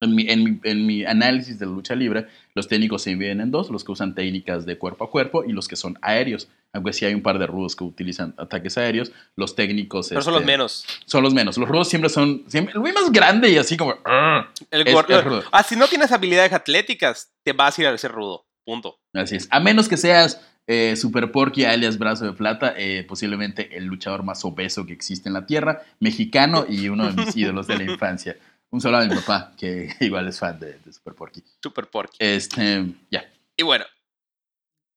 [0.00, 3.40] En mi, en, mi, en mi análisis de la lucha libre, los técnicos se dividen
[3.40, 6.48] en dos, los que usan técnicas de cuerpo a cuerpo y los que son aéreos.
[6.72, 10.08] Aunque sí hay un par de rudos que utilizan ataques aéreos, los técnicos...
[10.08, 10.84] Pero son los este, menos.
[11.06, 11.56] Son los menos.
[11.56, 12.44] Los rudos siempre son...
[12.48, 13.94] Siempre, el güey más grande y así como...
[14.04, 14.48] "Arr".
[14.70, 15.44] El es rudo.
[15.52, 18.44] ah, si no tienes habilidades atléticas, te vas a ir a ser rudo.
[18.64, 18.98] Punto.
[19.12, 19.46] Así es.
[19.50, 24.22] A menos que seas eh, Super Porky alias Brazo de Plata, eh, posiblemente el luchador
[24.22, 27.84] más obeso que existe en la Tierra, mexicano y uno de mis ídolos de la
[27.84, 28.36] infancia.
[28.74, 31.44] Un saludo a mi papá, que igual es fan de, de Super Porky.
[31.62, 32.16] Super porky.
[32.18, 33.24] Este, ya.
[33.56, 33.84] Y bueno,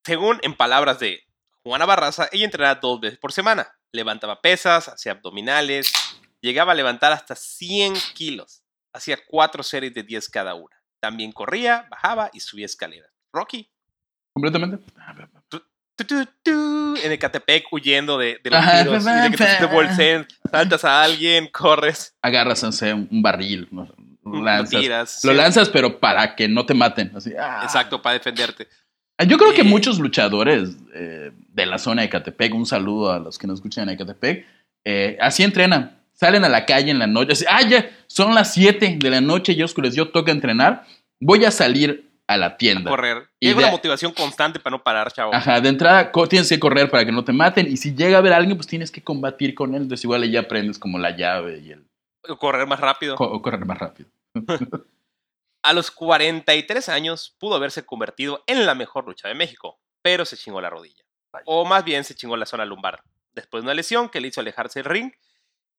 [0.03, 1.21] según en palabras de
[1.61, 3.67] Juana Barraza, ella entrenaba dos veces por semana.
[3.91, 5.93] Levantaba pesas, hacía abdominales,
[6.41, 8.63] llegaba a levantar hasta 100 kilos.
[8.93, 10.75] Hacía cuatro series de 10 cada una.
[10.99, 13.11] También corría, bajaba y subía escaleras.
[13.31, 13.69] Rocky,
[14.33, 14.83] Completamente.
[15.97, 19.45] Tu, tu, tu, en Ecatepec huyendo de, de los Ajá, tiros y de que te,
[20.23, 23.87] te saltas a alguien, corres, Agarras, no sé, un barril, ¿no?
[24.23, 24.81] lo lo lanzas.
[24.81, 25.19] tiras.
[25.23, 27.11] Lo sí, lanzas, pero para que no te maten.
[27.15, 27.61] Así, ah.
[27.63, 28.67] Exacto, para defenderte.
[29.25, 33.19] Yo creo que Eh, muchos luchadores eh, de la zona de Ecatepec, un saludo a
[33.19, 34.45] los que nos escuchan en Ecatepec,
[34.85, 35.97] eh, así entrenan.
[36.13, 39.21] Salen a la calle en la noche, así, ah, ya, son las 7 de la
[39.21, 40.85] noche, ya oscureció, toca entrenar,
[41.19, 42.89] voy a salir a la tienda.
[42.91, 43.29] Correr.
[43.39, 45.33] Y hay una motivación constante para no parar, chavo.
[45.33, 48.21] Ajá, de entrada tienes que correr para que no te maten, y si llega a
[48.21, 51.15] ver a alguien, pues tienes que combatir con él, entonces igual ya aprendes como la
[51.15, 51.87] llave y el
[52.39, 53.15] Correr más rápido.
[53.15, 54.09] co- o correr más rápido.
[55.63, 60.37] A los 43 años pudo haberse convertido en la mejor lucha de México, pero se
[60.37, 61.03] chingó la rodilla.
[61.45, 63.01] O más bien se chingó la zona lumbar.
[63.33, 65.11] Después de una lesión que le hizo alejarse del ring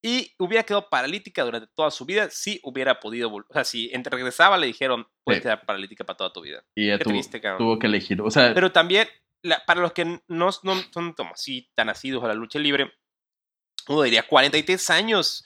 [0.03, 4.17] y hubiera quedado paralítica durante toda su vida si hubiera podido O sea, si entre-
[4.17, 5.43] regresaba le dijeron, puedes Sí.
[5.45, 6.63] quedar paralítica para toda tu vida.
[6.75, 7.59] Y ya Qué tuvo, triste, cabrón.
[7.59, 9.09] tuvo que elegir, o sea, Pero también,
[9.43, 10.51] la- para los que no, no
[10.93, 12.93] son como así tan nacidos a la lucha libre,
[13.89, 15.45] uno diría 43 años.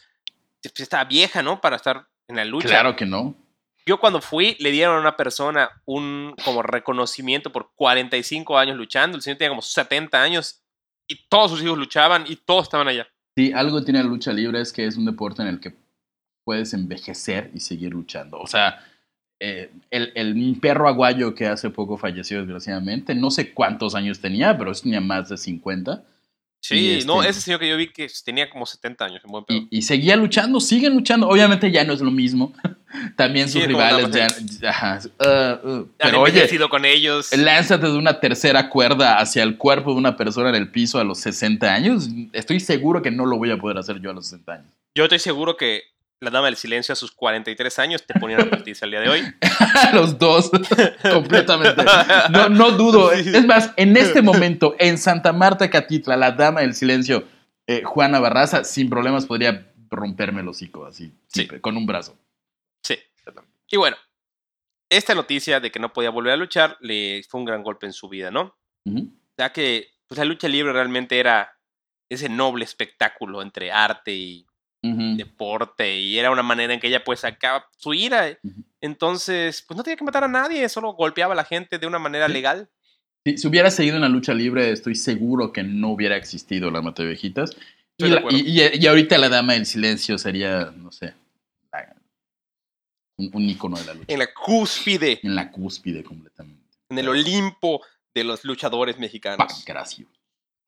[0.62, 1.61] pues, Estaba vieja, ¿no?
[1.61, 2.69] Para estar en la lucha.
[2.69, 3.35] claro que no.
[3.85, 9.17] Yo cuando fui, le dieron a una persona un como reconocimiento por 45 años luchando.
[9.17, 10.62] El señor tenía como 70 años
[11.09, 13.09] y todos sus hijos luchaban y todos estaban allá.
[13.37, 15.75] Sí, algo tiene la lucha libre es que es un deporte en el que
[16.45, 18.38] puedes envejecer y seguir luchando.
[18.38, 18.81] O sea,
[19.40, 24.57] eh, el, el perro aguayo que hace poco falleció desgraciadamente, no sé cuántos años tenía,
[24.59, 26.05] pero tenía más de 50.
[26.62, 29.44] Sí, no, este- ese señor que yo vi que tenía como 70 años, en buen
[29.44, 29.59] pedo.
[29.59, 31.29] Y, y seguía luchando, siguen luchando.
[31.29, 32.55] Obviamente ya no es lo mismo.
[33.16, 34.29] También sus rivales ya...
[34.68, 37.37] ajá, uh, uh, pero oye, con ellos.
[37.37, 41.05] lánzate de una tercera cuerda hacia el cuerpo de una persona en el piso a
[41.05, 42.09] los 60 años.
[42.33, 44.66] Estoy seguro que no lo voy a poder hacer yo a los 60 años.
[44.94, 45.83] Yo estoy seguro que
[46.23, 49.09] la dama del silencio a sus 43 años te ponían a partirse al día de
[49.09, 49.23] hoy.
[49.93, 50.51] los dos,
[51.13, 51.85] completamente.
[52.31, 53.11] No, no dudo.
[53.13, 57.25] Es más, en este momento, en Santa Marta, Catitla, la dama del silencio,
[57.67, 61.49] eh, Juana Barraza, sin problemas podría romperme el hocico así, Sí.
[61.61, 62.17] con un brazo.
[62.85, 62.99] Sí.
[63.69, 63.97] Y bueno,
[64.89, 67.93] esta noticia de que no podía volver a luchar le fue un gran golpe en
[67.93, 68.57] su vida, ¿no?
[69.37, 71.59] Ya que pues, la lucha libre realmente era
[72.09, 74.47] ese noble espectáculo entre arte y
[74.83, 78.37] Deporte y era una manera en que ella pues sacaba su ira.
[78.42, 78.62] Ujú.
[78.81, 82.01] Entonces, pues no tenía que matar a nadie, solo golpeaba a la gente de una
[82.01, 82.33] manera Sí.
[82.33, 82.68] legal.
[83.25, 86.83] Si, si hubiera seguido en la lucha libre, estoy seguro que no hubiera existido la
[86.83, 87.57] Mata de Viejitas.
[87.97, 91.14] Y, la- y- y- y ahorita la dama del silencio sería, no sé,
[91.73, 91.95] la-
[93.18, 94.07] un, un ícono de la lucha.
[94.12, 96.61] En la cúspide, En la cúspide completamente.
[96.88, 99.38] en el Olimpo de los luchadores mexicanos.
[99.38, 100.07] Pancracio.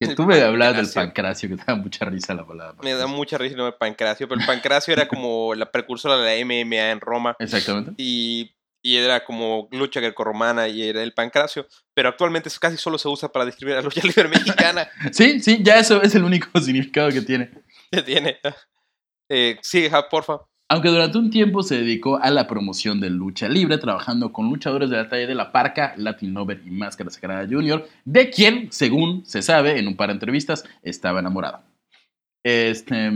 [0.00, 1.48] Que tú me hablabas del pancracio.
[1.48, 2.76] que te da mucha risa la palabra.
[2.82, 6.38] Me da mucha risa el nombre pancracio, pero el pancracio era como la precursora de
[6.38, 7.36] la MMA en Roma.
[7.38, 7.92] Exactamente.
[7.96, 13.08] y, y era como lucha grecorromana y era el pancracio, pero actualmente casi solo se
[13.08, 14.88] usa para describir a la lucha libre mexicana.
[15.12, 17.50] Sí, sí, ya eso es el único significado que tiene.
[17.90, 18.38] que tiene.
[19.28, 20.40] Eh, sigue, porfa.
[20.70, 24.88] Aunque durante un tiempo se dedicó a la promoción de lucha libre, trabajando con luchadores
[24.88, 29.24] de la talla de La Parca, Latin Lover y Máscara Sagrada Jr., de quien, según
[29.26, 31.60] se sabe en un par de entrevistas, estaba enamorado.
[32.42, 33.08] Este,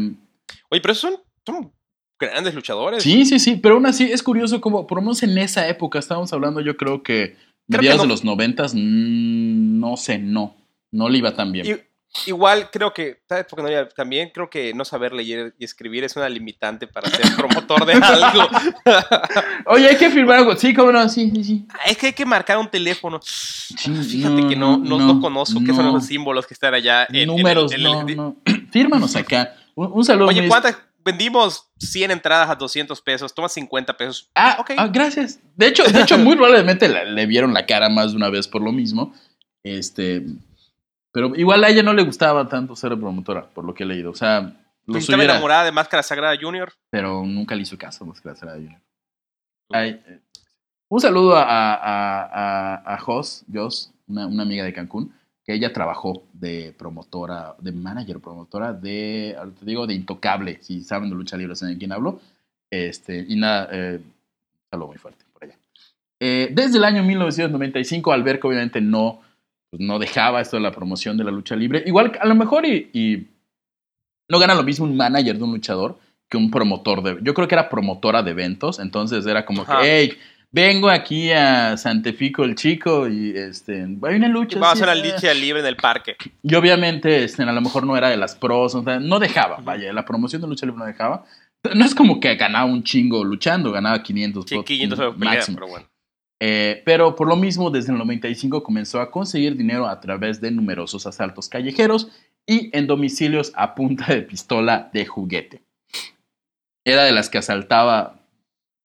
[0.70, 1.72] Oye, pero esos son, son
[2.18, 3.02] grandes luchadores.
[3.02, 5.98] sí, sí, sí, pero aún así es curioso como, por lo menos en esa época,
[5.98, 8.02] estábamos hablando yo creo que mediados no.
[8.02, 10.54] de los noventas, mm, no sé, no,
[10.92, 11.80] no le iba tan bien.
[12.26, 13.88] Igual creo que, ¿sabes por qué no?
[13.88, 17.92] También creo que no saber leer y escribir es una limitante para ser promotor de
[17.94, 18.48] algo.
[19.66, 20.56] Oye, hay que firmar algo.
[20.56, 21.66] Sí, cómo no, sí, sí, sí.
[21.86, 23.20] es que hay que marcar un teléfono.
[23.22, 27.04] Sí, Fíjate que no, no, no conozco qué son esos símbolos que están allá.
[27.08, 28.36] en- en el- Números, en el- no, no.
[28.72, 29.54] Fírmanos acá.
[29.74, 30.28] Un, un saludo.
[30.28, 30.76] Oye, ¿cuántas?
[31.04, 34.28] Vendimos 100 entradas a 200 pesos, toma 50 pesos.
[34.34, 34.72] Ah, ok.
[34.76, 35.38] ah, gracias.
[35.56, 38.46] De hecho, de hecho muy probablemente le, le vieron la cara más de una vez
[38.46, 39.14] por lo mismo.
[39.62, 40.22] Este,
[41.12, 44.10] pero igual a ella no le gustaba tanto ser promotora, por lo que he leído.
[44.10, 44.54] O sea,
[44.86, 46.72] lo estaba enamorada de Máscara Sagrada Junior.
[46.90, 48.80] pero nunca le hizo caso más que la Sarah Junior.
[49.70, 50.20] Ay, eh,
[50.88, 55.12] un saludo a, a, a, a Jos, Jos, una, una amiga de Cancún,
[55.44, 61.08] que ella trabajó de promotora, de manager, promotora de, te digo, de Intocable, si saben
[61.08, 62.20] de lucha libre, saben de quién hablo.
[62.70, 63.98] Este, y nada, eh,
[64.70, 65.56] saludo muy fuerte por allá.
[66.20, 69.22] Eh, desde el año 1995, al ver que obviamente no,
[69.70, 72.64] pues no dejaba esto de la promoción de la lucha libre, igual a lo mejor
[72.66, 73.26] y, y
[74.30, 77.48] no gana lo mismo un manager de un luchador que un promotor de, yo creo
[77.48, 79.80] que era promotora de eventos, entonces era como Ajá.
[79.80, 80.18] que, hey,
[80.50, 84.58] vengo aquí a Santefico el chico y este, hay una lucha.
[84.58, 85.12] Vamos a hacer la eh".
[85.12, 86.16] lucha libre en el parque.
[86.42, 90.04] Y obviamente este, a lo mejor no era de las pros, no dejaba, vaya, la
[90.04, 91.24] promoción de lucha libre no dejaba.
[91.74, 95.34] No es como que ganaba un chingo luchando, ganaba 500 Sí, pesos 500 euros pelea,
[95.34, 95.56] máximo.
[95.56, 95.86] pero bueno.
[96.40, 100.50] Eh, pero por lo mismo, desde el 95 comenzó a conseguir dinero a través de
[100.50, 102.08] numerosos asaltos callejeros
[102.46, 105.62] y en domicilios a punta de pistola de juguete.
[106.84, 108.20] Era de las que asaltaba.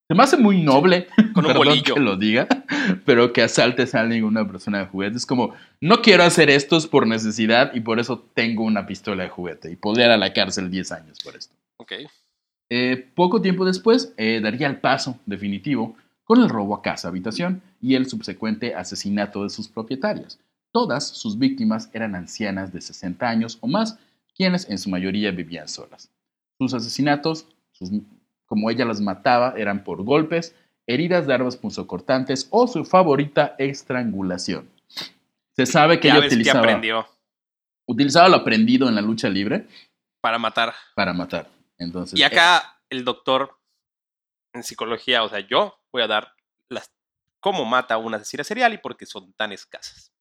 [0.10, 1.94] Se me hace muy noble, Con un bolillo.
[1.94, 2.48] que lo diga,
[3.06, 5.18] pero que asaltes a alguien una persona de juguete.
[5.18, 9.30] Es como, no quiero hacer estos por necesidad y por eso tengo una pistola de
[9.30, 11.56] juguete y podría ir a la cárcel 10 años por esto.
[11.78, 11.94] Ok.
[12.70, 17.62] Eh, poco tiempo después eh, daría el paso definitivo con el robo a casa habitación
[17.82, 20.40] y el subsecuente asesinato de sus propietarios.
[20.72, 24.00] Todas sus víctimas eran ancianas de 60 años o más,
[24.36, 26.10] quienes en su mayoría vivían solas.
[26.58, 27.92] Sus asesinatos, sus-
[28.46, 30.56] como ella las mataba, eran por golpes,
[30.88, 34.70] heridas de armas punzocortantes o su favorita, estrangulación.
[35.56, 37.08] Se sabe que Ya ella ves que utilizaba, aprendió
[37.86, 39.68] utilizaba lo aprendido en la lucha libre
[40.22, 40.74] para matar.
[40.96, 41.48] para matar.
[41.78, 43.58] Entonces, Y acá el doctor
[44.54, 46.34] en psicología, o sea, yo voy a dar
[46.69, 46.91] las
[47.39, 50.12] cómo mata una asesina serial y por qué son tan escasas.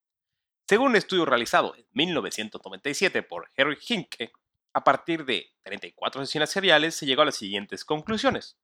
[0.67, 4.31] Según un estudio realizado en 1997 por Harry Hinke,
[4.73, 8.57] a partir de 34 asesinas seriales se llegó a las siguientes conclusiones.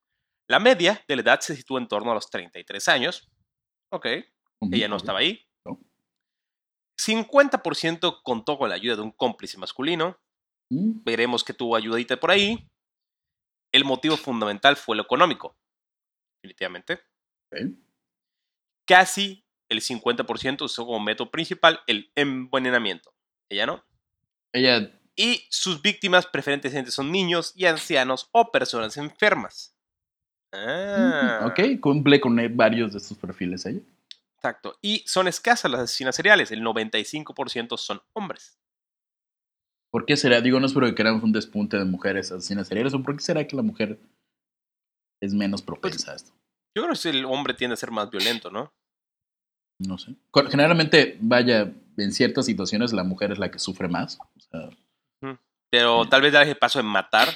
[0.48, 3.30] La media de la edad se sitúa en torno a los 33 años.
[3.90, 4.06] Ok,
[4.72, 5.46] ella no estaba ahí.
[5.64, 5.78] No.
[6.98, 10.18] 50% contó con la ayuda de un cómplice masculino.
[10.70, 12.68] Mm, Veremos que tuvo ayudita por ahí.
[13.72, 15.56] El motivo fundamental fue lo económico.
[16.42, 17.00] Definitivamente.
[18.86, 23.14] Casi el 50% usó como método principal el envenenamiento.
[23.48, 23.84] Ella no.
[24.52, 29.76] Ella Y sus víctimas preferentemente son niños y ancianos o personas enfermas.
[30.52, 33.80] Ah, Ok, cumple con eh, varios de estos perfiles ella.
[34.36, 34.78] Exacto.
[34.80, 36.50] Y son escasas las asesinas seriales.
[36.50, 38.58] El 95% son hombres.
[39.90, 40.40] ¿Por qué será?
[40.40, 43.46] Digo, no es porque queramos un despunte de mujeres asesinas seriales, o por qué será
[43.46, 43.98] que la mujer
[45.20, 46.32] es menos propensa a esto.
[46.76, 48.72] Yo creo que el hombre tiende a ser más violento, ¿no?
[49.78, 50.14] No sé.
[50.50, 54.18] Generalmente, vaya, en ciertas situaciones la mujer es la que sufre más.
[54.20, 54.70] O sea,
[55.70, 57.28] Pero tal vez dar ese paso en matar.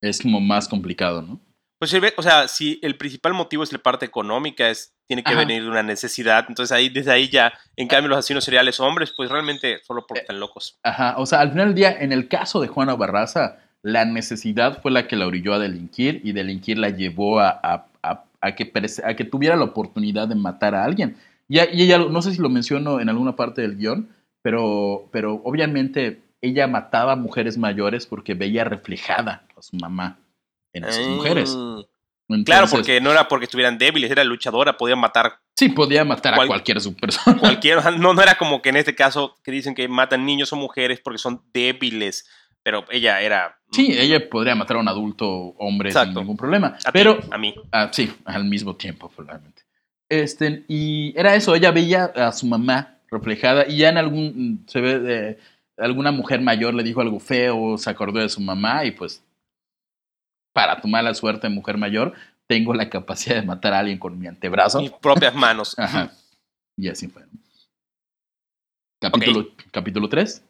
[0.00, 1.40] es como más complicado, ¿no?
[1.78, 5.40] Pues, o sea, si el principal motivo es la parte económica, es, tiene que Ajá.
[5.40, 6.44] venir de una necesidad.
[6.48, 10.04] Entonces ahí, desde ahí ya, en cambio, los asesinos seriales hombres, pues realmente solo Eh,
[10.06, 10.78] porque están locos.
[10.82, 14.80] Ajá, o sea, al final del día, en el caso de Juana Barraza, la necesidad
[14.82, 18.54] fue la que la orilló a delinquir y delinquir la llevó a, a- a- a
[18.54, 18.70] que,
[19.04, 21.16] a que tuviera la oportunidad de matar a alguien.
[21.48, 24.08] Y, ella, no sé si lo menciono en alguna parte del guion,
[24.42, 30.18] pero, pero obviamente ella mataba a mujeres mayores porque veía reflejada a su mamá
[30.72, 31.54] en esas mujeres.
[31.54, 31.80] Mm.
[32.32, 36.34] Entonces, Claro, porque no era porque estuvieran débiles, era luchadora, podía matar Sí, podía matar
[36.36, 37.36] Cual- a cualquier su persona.
[37.38, 37.78] cualquier.
[37.98, 41.00] No, no era como que en este caso que dicen que matan niños o mujeres
[41.00, 42.26] porque son débiles,
[42.62, 43.58] pero ella era.
[43.72, 46.68] Sí, ella podría matar a un adulto hombre sin ningún problema.
[46.68, 47.54] A ti, Pero a mí.
[47.72, 49.62] Ah, sí, al mismo tiempo, probablemente.
[50.08, 54.80] Este, y era eso, ella veía a su mamá reflejada y ya en algún, se
[54.80, 55.38] ve, de,
[55.76, 59.24] alguna mujer mayor le dijo algo feo, se acordó de su mamá y pues,
[60.52, 62.14] para tu mala suerte, mujer mayor,
[62.48, 64.80] tengo la capacidad de matar a alguien con mi antebrazo.
[64.80, 65.74] Mis propias manos.
[65.78, 66.12] Ajá.
[66.76, 67.22] Y así fue.
[69.00, 70.44] Capítulo, capítulo 3.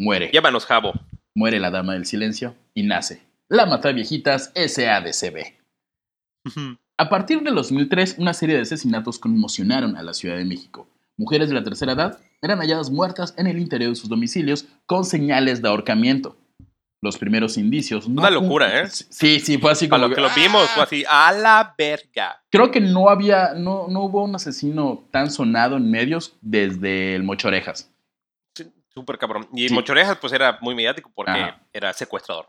[0.00, 0.30] Muere.
[0.32, 0.92] Llévanos, Jabo.
[1.34, 3.20] Muere la dama del silencio y nace.
[3.48, 5.54] La Mata Viejitas SADCB.
[6.96, 10.86] A partir del 2003, una serie de asesinatos conmocionaron a la Ciudad de México.
[11.16, 15.04] Mujeres de la tercera edad eran halladas muertas en el interior de sus domicilios con
[15.04, 16.36] señales de ahorcamiento.
[17.00, 18.08] Los primeros indicios.
[18.08, 18.88] no Una locura, ¿eh?
[18.88, 20.10] Sí, sí, fue así Para como.
[20.10, 22.42] lo que lo vimos, fue así, a la verga.
[22.50, 27.22] Creo que no había, no, no hubo un asesino tan sonado en medios desde el
[27.24, 27.82] Mocho Orejas.
[27.82, 27.97] Sí,
[28.98, 29.46] Súper cabrón.
[29.54, 29.74] Y Sí.
[29.74, 31.62] Mochorejas, pues era muy mediático porque Ajá.
[31.72, 32.46] era secuestrador.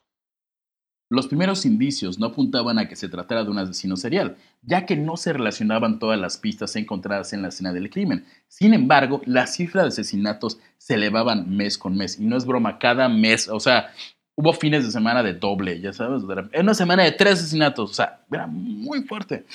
[1.11, 4.95] Los primeros indicios no apuntaban a que se tratara de un asesino serial, ya que
[4.95, 8.25] no se relacionaban todas las pistas encontradas en la escena del crimen.
[8.47, 12.77] Sin embargo, la cifra de asesinatos se elevaban mes con mes, y no es broma,
[12.77, 13.91] cada mes, o sea,
[14.35, 16.23] hubo fines de semana de doble, ya sabes.
[16.51, 19.45] En una semana de tres asesinatos, o sea, era muy fuerte.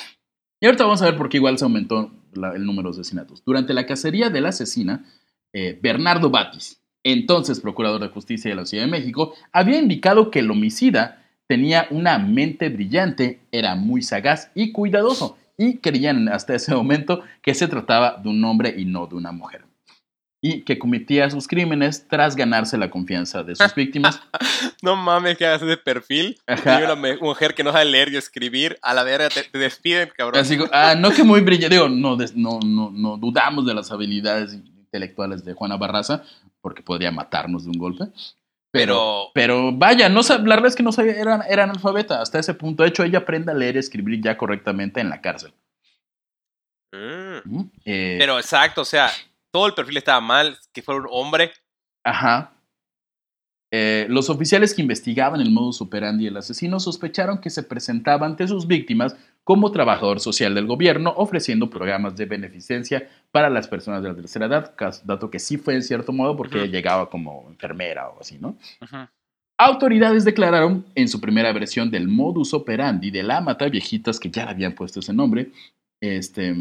[0.61, 3.45] Y ahorita vamos a ver por qué igual se aumentó el número de asesinatos.
[3.45, 5.05] Durante la cacería de la asesina,
[5.53, 10.41] eh, Bernardo Batis, entonces procurador de justicia de la Ciudad de México, había indicado que
[10.41, 16.75] el homicida tenía una mente brillante, era muy sagaz y cuidadoso, y creían hasta ese
[16.75, 19.65] momento que se trataba de un hombre y no de una mujer.
[20.41, 24.21] Y que cometía sus crímenes tras ganarse la confianza de sus víctimas.
[24.83, 26.39] no mames que hagas ese perfil.
[26.47, 30.41] Hay una mujer que no sabe leer y escribir, a la verga te, despiden, cabrón.
[30.41, 34.59] Así, ah, no que muy brillante, digo, no, no, no, no dudamos de las habilidades
[34.95, 36.23] intelectuales de Juana Barraza,
[36.61, 38.05] porque podría matarnos de un golpe.
[38.71, 42.55] Pero, pero vaya, no, la verdad es que no sabía, era, era analfabeta hasta ese
[42.55, 42.83] punto.
[42.83, 45.53] De hecho, ella aprende a leer y escribir ya correctamente en la cárcel.
[46.93, 47.61] Mm.
[47.85, 49.11] Eh, pero exacto, o sea,
[49.51, 51.53] todo el perfil estaba mal, que fuera un hombre.
[52.05, 52.54] Ajá.
[53.77, 58.47] Eh, los oficiales que investigaban el modus operandi del asesino sospecharon que se presentaba ante
[58.47, 64.11] sus víctimas como trabajador social del gobierno, ofreciendo programas de beneficencia para las personas de
[64.11, 68.21] la tercera edad, dato que sí fue en cierto modo porque llegaba como enfermera o
[68.21, 68.57] así, ¿no?
[69.59, 74.45] Autoridades declararon en su primera versión del modus operandi de la mata viejitas, que ya
[74.45, 75.51] le habían puesto ese nombre,
[76.01, 76.55] este...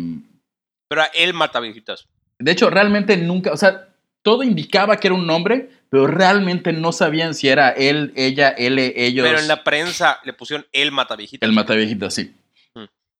[0.87, 2.07] Pero él mata viejitas.
[2.39, 3.93] De hecho, realmente nunca, o sea,
[4.23, 8.79] todo indicaba que era un nombre, pero realmente no sabían si era él, ella, él,
[8.79, 9.27] ellos.
[9.27, 11.47] Pero en la prensa le pusieron el viejitas.
[11.47, 12.33] El viejitas, sí.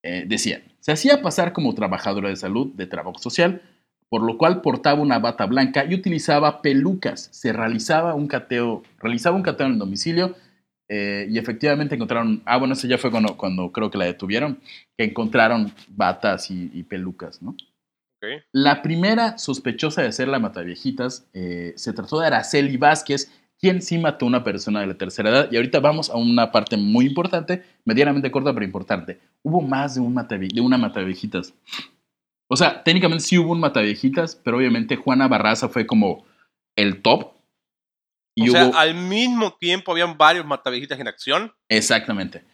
[0.02, 3.62] Eh, decían, se hacía pasar como trabajadora de salud de trabajo social,
[4.08, 7.28] por lo cual portaba una bata blanca y utilizaba pelucas.
[7.30, 10.34] Se realizaba un cateo, realizaba un cateo en el domicilio
[10.88, 14.58] eh, y efectivamente encontraron, ah, bueno, eso ya fue cuando, cuando, creo que la detuvieron,
[14.98, 17.54] que encontraron batas y, pelucas, ¿no?
[18.52, 23.98] La primera sospechosa de ser la mataviejitas eh, se trató de Araceli Vázquez, quien sí
[23.98, 25.48] mató a una persona de la tercera edad.
[25.50, 29.20] Y ahorita vamos a una parte muy importante, medianamente corta pero importante.
[29.42, 31.54] Hubo más de, un de una mataviejitas.
[32.48, 36.24] O sea, técnicamente sí hubo un mataviejitas, pero obviamente Juana Barraza fue como
[36.76, 37.32] el top.
[38.34, 41.52] Y o sea, al mismo tiempo habían varios mataviejitas en acción.
[41.68, 42.44] Exactamente.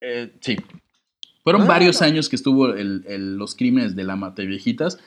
[0.00, 0.56] Eh, sí.
[1.48, 1.66] Fueron ah.
[1.66, 4.98] varios años que estuvo los crímenes de la mataviejitas.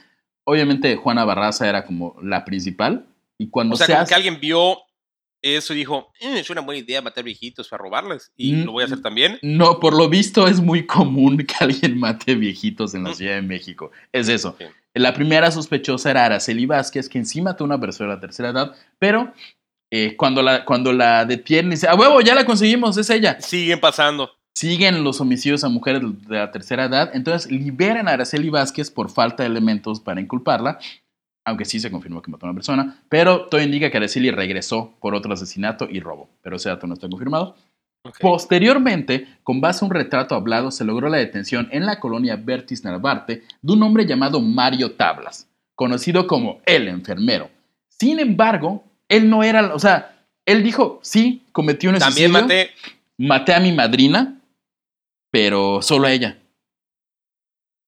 [0.43, 3.05] Obviamente Juana Barraza era como la principal.
[3.37, 4.79] Y cuando o sea, como que alguien vio
[5.43, 8.85] eso dijo, eh, es una buena idea matar viejitos para robarles y lo voy a
[8.87, 9.37] hacer también.
[9.43, 13.43] No, por lo visto es muy común que alguien mate viejitos en la Ciudad de
[13.43, 13.91] México.
[14.11, 14.57] Es eso.
[14.95, 18.49] La primera sospechosa era Araceli Vázquez, que encima mató a una persona de la tercera
[18.49, 19.31] edad, pero
[19.91, 23.39] eh, cuando, la, cuando la detienen, dice, a huevo, ya la conseguimos, es ella.
[23.41, 24.40] Siguen pasando.
[24.55, 29.09] Siguen los homicidios a mujeres de la tercera edad, entonces liberan a Araceli Vázquez por
[29.09, 30.79] falta de elementos para inculparla
[31.45, 34.93] aunque sí se confirmó que mató a una persona, pero todo indica que Araceli regresó
[34.99, 37.55] por otro asesinato y robo, pero ese dato no está confirmado.
[38.19, 42.83] Posteriormente, con base a un retrato hablado, se logró la detención en la colonia Bertis
[42.83, 47.49] Narvarte de un hombre llamado Mario Tablas, conocido como el enfermero.
[47.89, 52.47] Sin embargo, él no era, o sea, él dijo, sí, cometió un asesinato.
[52.47, 52.71] También maté.
[53.17, 54.40] Maté a mi madrina,
[55.31, 56.37] pero solo a ella.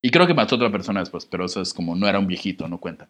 [0.02, 2.28] Y creo que mató a otra persona después, pero eso es como, no era un
[2.28, 3.10] viejito, no cuenta.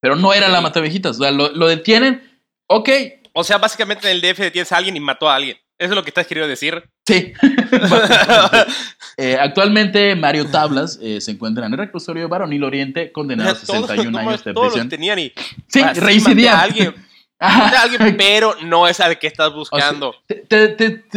[0.00, 1.18] Pero no era la matavejitas.
[1.18, 2.22] O sea, lo, detienen.
[2.68, 2.90] Ok.
[3.32, 5.56] O sea, básicamente en el DF detienes a alguien y mató a alguien.
[5.78, 6.88] ¿Eso es lo que estás queriendo decir?
[7.06, 7.32] Sí.
[9.18, 14.18] Eh, actualmente Mario Tablas eh, se encuentra en el reclusorio Varonil Oriente, condenado a 61
[14.18, 14.54] años de prisión.
[14.54, 15.32] Todos tenían y...
[15.68, 16.60] Sí, reincidía.
[16.60, 16.94] Alguien,
[17.38, 20.14] alguien, pero no es al que estás buscando.
[20.26, 20.68] te,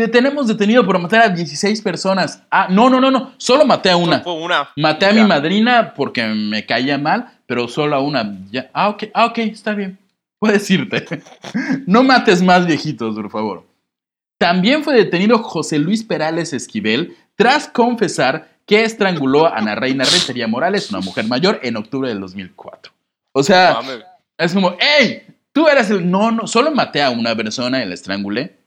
[0.08, 2.44] tenemos detenido por matar a 16 personas.
[2.52, 3.34] Ah, no, no, no, no.
[3.38, 4.20] Solo maté a una.
[4.22, 4.70] fue una.
[4.76, 8.38] Maté a mi madrina porque me caía mal, pero solo a una.
[8.52, 8.70] Ya.
[8.74, 9.98] Ah, ok, ah, ok, está bien.
[10.40, 11.06] Puedes irte.
[11.86, 13.64] no mates más viejitos, por favor.
[14.38, 20.48] También fue detenido José Luis Perales Esquivel tras confesar que estranguló a Ana Reina Rentería
[20.48, 22.94] Morales, una mujer mayor, en octubre del 2004.
[23.34, 23.80] O sea,
[24.38, 25.24] es como, ¡Ey!
[25.60, 26.10] Tú eras el.
[26.10, 28.62] No, no, solo maté a una persona y la estrangulé.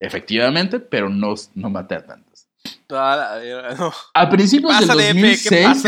[0.00, 2.48] Efectivamente, pero no, no maté a tantas.
[4.14, 5.84] A principios del 2006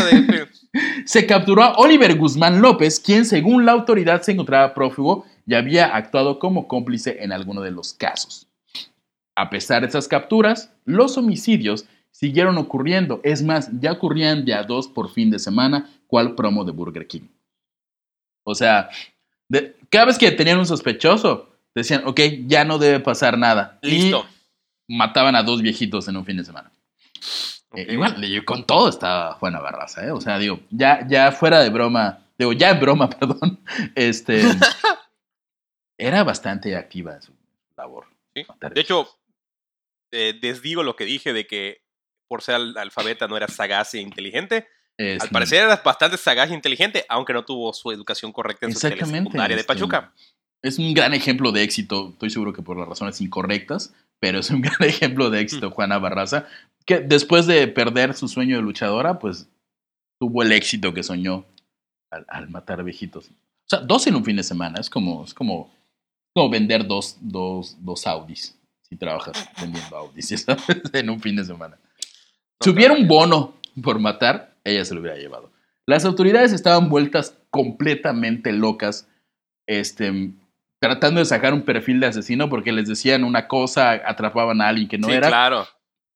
[1.04, 5.86] se capturó a Oliver Guzmán López, quien según la autoridad se encontraba prófugo y había
[5.96, 8.46] actuado como cómplice en alguno de los casos.
[9.34, 13.20] A pesar de esas capturas, los homicidios siguieron ocurriendo.
[13.24, 17.08] Es más, ya ocurrían de a dos por fin de semana, cual promo de Burger
[17.08, 17.28] King.
[18.44, 18.90] O sea,
[19.90, 23.78] cada vez que tenían un sospechoso, decían, ok, ya no debe pasar nada.
[23.82, 24.26] Listo.
[24.88, 26.70] Y mataban a dos viejitos en un fin de semana.
[27.74, 30.10] Eh, igual, con todo estaba Juana Barraza, ¿eh?
[30.10, 33.60] O sea, digo, ya, ya fuera de broma, digo, ya en broma, perdón,
[33.94, 34.42] este,
[35.98, 37.32] era bastante activa en su
[37.76, 38.06] labor.
[38.34, 39.08] De hecho,
[40.12, 41.82] eh, desdigo lo que dije de que
[42.28, 44.68] por ser alfabeta no era sagaz e inteligente.
[44.98, 48.80] Al parecer era bastante sagaz e inteligente, aunque no tuvo su educación correcta en su
[48.80, 50.12] secundaria de este, Pachuca.
[50.62, 54.50] Es un gran ejemplo de éxito, estoy seguro que por las razones incorrectas, pero es
[54.50, 56.46] un gran ejemplo de éxito Juana Barraza,
[56.86, 59.48] que después de perder su sueño de luchadora, pues
[60.18, 61.44] tuvo el éxito que soñó
[62.10, 63.26] al, matar viejitos.
[63.28, 65.70] O sea, dos en un fin de semana, es como, es como,
[66.34, 68.56] como vender dos, dos, dos Audis,
[68.88, 70.46] si trabajas vendiendo Audis,
[70.92, 71.76] en un fin de semana.
[72.60, 75.52] si hubiera un bono por matar, ella se lo hubiera llevado.
[75.86, 79.08] Las autoridades estaban vueltas completamente locas,
[79.66, 80.32] este,
[80.80, 84.88] tratando de sacar un perfil de asesino porque les decían una cosa, atrapaban a alguien
[84.88, 85.28] que no sí, era.
[85.28, 85.66] Claro.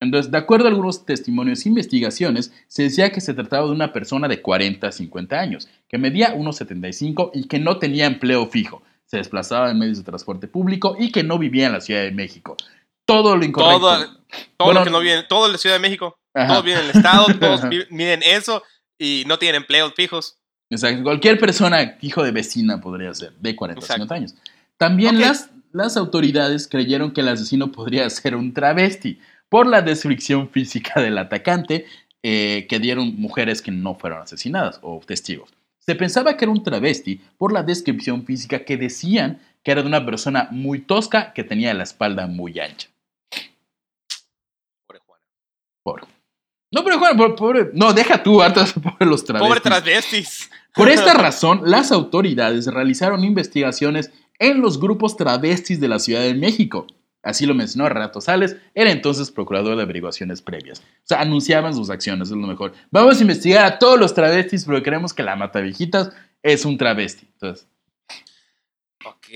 [0.01, 3.93] Entonces, de acuerdo a algunos testimonios e investigaciones, se decía que se trataba de una
[3.93, 8.83] persona de 40 a 50 años, que medía 1,75 y que no tenía empleo fijo,
[9.05, 12.13] se desplazaba en medios de transporte público y que no vivía en la Ciudad de
[12.13, 12.57] México.
[13.05, 13.81] Todo lo incorrecto.
[13.81, 14.21] Todo,
[14.57, 16.97] todo lo que no viene, todo en la Ciudad de México, todos viven en el
[16.97, 18.63] Estado, todos miden eso
[18.99, 20.37] y no tienen empleos fijos.
[20.71, 21.03] Exacto.
[21.03, 24.35] Cualquier persona, hijo de vecina, podría ser, de 40 a 50 años.
[24.77, 29.19] También las, las autoridades creyeron que el asesino podría ser un travesti
[29.49, 31.87] por la descripción física del atacante
[32.23, 35.51] eh, que dieron mujeres que no fueron asesinadas o testigos.
[35.79, 39.89] Se pensaba que era un travesti por la descripción física que decían que era de
[39.89, 42.89] una persona muy tosca que tenía la espalda muy ancha.
[44.87, 45.25] Pobre Juana.
[45.83, 46.05] Pobre.
[46.71, 47.71] No, pero Juan, pobre.
[47.75, 49.49] No, deja tú, hartas por los travestis.
[49.49, 50.51] Pobre travestis.
[50.75, 56.35] Por esta razón, las autoridades realizaron investigaciones en los grupos travestis de la Ciudad de
[56.35, 56.87] México
[57.23, 60.81] Así lo mencionó Renato Sales, era entonces procurador de averiguaciones previas.
[60.81, 62.73] O sea, anunciaban sus acciones, es lo mejor.
[62.91, 66.11] Vamos a investigar a todos los travestis porque creemos que la mata viejitas
[66.43, 67.29] es un travesti.
[67.35, 67.69] Entonces.
[69.05, 69.29] Ok.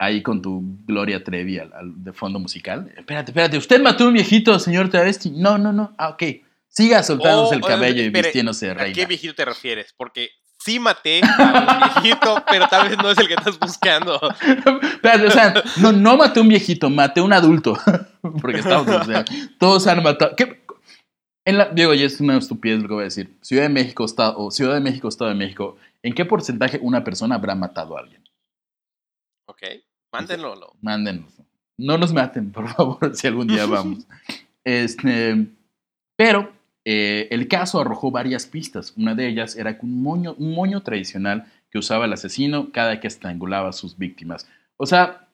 [0.00, 1.70] Ahí con tu Gloria Trevi al,
[2.04, 2.92] de fondo musical.
[2.96, 3.58] Espérate, espérate.
[3.58, 5.30] ¿Usted mató a un viejito, señor travesti?
[5.30, 5.94] No, no, no.
[5.98, 6.22] Ah, ok.
[6.68, 8.92] Siga soltándose el oh, cabello y vistiéndose de reina.
[8.92, 9.92] ¿A qué viejito te refieres?
[9.96, 14.20] Porque sí maté a un viejito, pero tal vez no es el que estás buscando.
[14.82, 17.76] Espérate, o sea, no, no maté a un viejito, maté a un adulto.
[18.40, 19.24] Porque estamos, o sea,
[19.58, 20.36] todos han matado.
[20.36, 20.64] ¿Qué?
[21.44, 23.38] En la, Diego, y es una estupidez lo que voy a decir.
[23.40, 27.02] Ciudad de México, Estado, o Ciudad de México, Estado de México, ¿en qué porcentaje una
[27.04, 28.22] persona habrá matado a alguien?
[29.46, 29.62] Ok,
[30.12, 30.76] mándenlo.
[30.80, 31.26] Mándenlo.
[31.78, 34.06] No nos maten, por favor, si algún día vamos.
[34.64, 35.46] este,
[36.16, 36.52] pero
[36.84, 38.92] eh, el caso arrojó varias pistas.
[38.96, 43.06] Una de ellas era un moño, un moño tradicional que usaba el asesino cada que
[43.06, 44.48] estrangulaba a sus víctimas.
[44.76, 45.28] O sea,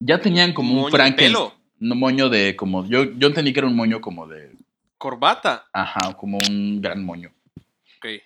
[0.00, 1.50] ya tenían como un Frankenstein.
[1.80, 2.86] Un moño de como.
[2.86, 4.52] Yo, yo entendí que era un moño como de.
[4.98, 5.66] Corbata.
[5.72, 7.32] Ajá, como un gran moño.
[7.98, 8.22] Ok.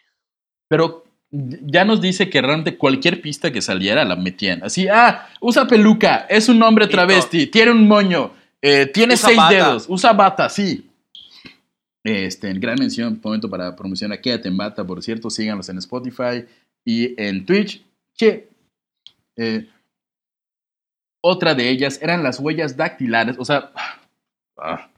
[0.69, 4.63] Pero ya nos dice que realmente cualquier pista que saliera la metían.
[4.63, 9.87] Así, ah, usa peluca, es un hombre travesti, tiene un moño, eh, tiene seis dedos,
[9.89, 10.85] usa bata, sí.
[12.03, 16.47] Este, gran mención, momento para promocionar Quédate en Bata, por cierto, síganlos en Spotify
[16.83, 17.85] y en Twitch,
[18.17, 18.49] que
[19.37, 19.69] eh,
[21.21, 23.73] otra de ellas eran las huellas dactilares, o sea,
[24.57, 24.89] ah,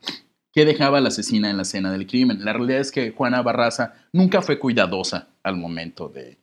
[0.52, 2.44] ¿qué dejaba la asesina en la escena del crimen?
[2.44, 6.38] La realidad es que Juana Barraza nunca fue cuidadosa al momento de,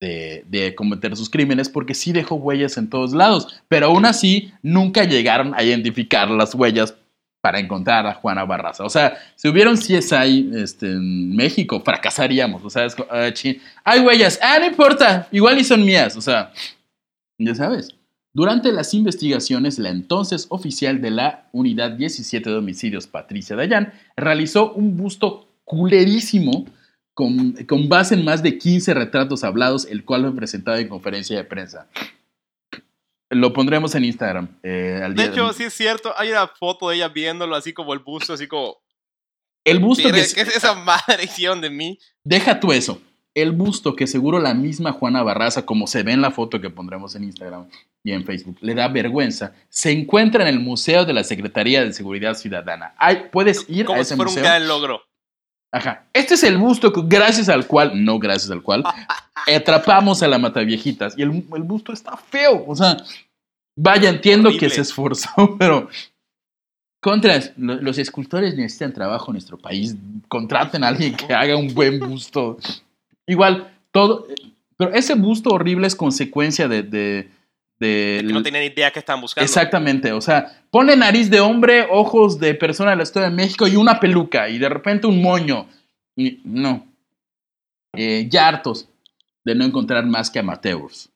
[0.00, 5.04] de, cometer sus crímenes porque sí dejó huellas en todos lados, pero aún así nunca
[5.04, 6.94] llegaron a identificar las huellas
[7.40, 8.84] para encontrar a Juana Barraza.
[8.84, 12.64] O sea, si hubiera un CSI este, en México, fracasaríamos.
[12.64, 13.04] O sea, es, uh,
[13.84, 16.16] hay huellas, ah, no importa, igual y son mías.
[16.16, 16.52] O sea,
[17.38, 17.88] ya sabes.
[18.32, 24.72] Durante las investigaciones, la entonces oficial de la Unidad 17 de Homicidios, Patricia Dayan, realizó
[24.72, 26.64] un busto culerísimo
[27.14, 31.36] con, con base en más de 15 retratos hablados, el cual fue presentado en conferencia
[31.36, 31.88] de prensa.
[33.30, 34.48] Lo pondremos en Instagram.
[34.62, 36.12] Eh, de hecho, sí es cierto.
[36.18, 38.76] Hay una foto de ella viéndolo así como el busto, así como.
[39.64, 40.12] El busto que.
[40.12, 41.98] ¿Qué es esa maldición de mí?
[42.24, 43.00] Deja tú eso.
[43.34, 46.68] El busto que seguro la misma Juana Barraza, como se ve en la foto que
[46.68, 47.66] pondremos en Instagram
[48.04, 51.94] y en Facebook, le da vergüenza, se encuentra en el Museo de la Secretaría de
[51.94, 52.94] Seguridad Ciudadana.
[52.98, 54.36] Hay, puedes ir a ese museo.
[54.36, 55.02] un gran logro.
[55.72, 56.04] Ajá.
[56.12, 58.84] Este es el busto gracias al cual, no gracias al cual,
[59.56, 61.14] atrapamos a la Mataviejitas.
[61.16, 62.64] Y el, el busto está feo.
[62.66, 62.98] O sea,
[63.74, 65.88] vaya, entiendo que se esforzó, pero.
[67.00, 69.96] Contra, los escultores necesitan trabajo en nuestro país.
[70.28, 72.58] Contraten a alguien que haga un buen busto.
[73.26, 74.28] Igual, todo.
[74.76, 76.84] Pero ese busto horrible es consecuencia de.
[76.84, 77.28] de,
[77.88, 79.44] que no tenían idea que estaban buscando.
[79.44, 80.12] Exactamente.
[80.12, 83.76] O sea, pone nariz de hombre, ojos de persona de la Historia de México y
[83.76, 84.48] una peluca.
[84.48, 85.66] Y de repente un moño.
[86.16, 86.86] Y, no.
[87.94, 88.88] Eh, ya hartos
[89.44, 91.08] de no encontrar más que amateurs.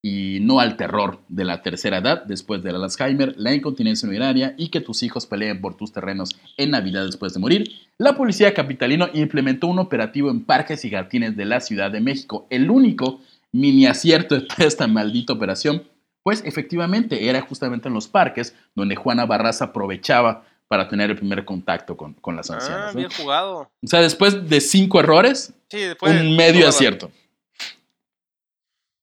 [0.00, 4.68] y no al terror de la tercera edad después del Alzheimer, la incontinencia urinaria y
[4.68, 7.64] que tus hijos peleen por tus terrenos en Navidad después de morir,
[7.98, 12.46] la policía capitalino implementó un operativo en parques y jardines de la Ciudad de México,
[12.48, 13.20] el único
[13.52, 15.82] mini acierto de toda esta maldita operación,
[16.28, 21.42] pues efectivamente era justamente en los parques donde Juana Barraza aprovechaba para tener el primer
[21.46, 22.90] contacto con, con las ancianas.
[22.92, 23.70] Ah, bien jugado.
[23.82, 27.10] O sea, después de cinco errores, Sí, después un medio acierto.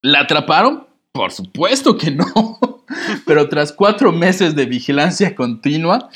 [0.04, 0.88] ¿La atraparon?
[1.12, 2.86] Por supuesto que no.
[3.26, 6.12] Pero tras cuatro meses de vigilancia continua,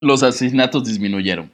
[0.00, 1.50] los asesinatos disminuyeron.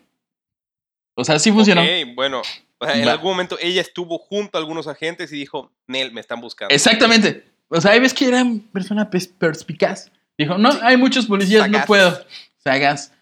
[1.15, 1.81] O sea, sí funcionó.
[1.81, 2.43] Ok, bueno.
[2.77, 3.13] O sea, en Va.
[3.13, 6.75] algún momento ella estuvo junto a algunos agentes y dijo, Nel, me están buscando.
[6.75, 7.49] Exactamente.
[7.71, 10.11] O sea, ahí ves que era persona pers- perspicaz.
[10.37, 12.18] Dijo, no, hay muchos policías, no puedo.
[12.64, 13.12] Sagaz.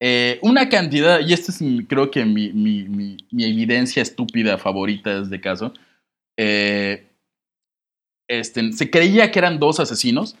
[0.00, 5.14] Eh, una cantidad, y esta es creo que mi, mi- mi- mi evidencia estúpida favorita
[5.16, 5.72] de este caso.
[6.38, 7.06] eh,
[8.28, 10.36] este, se creía que eran dos asesinos,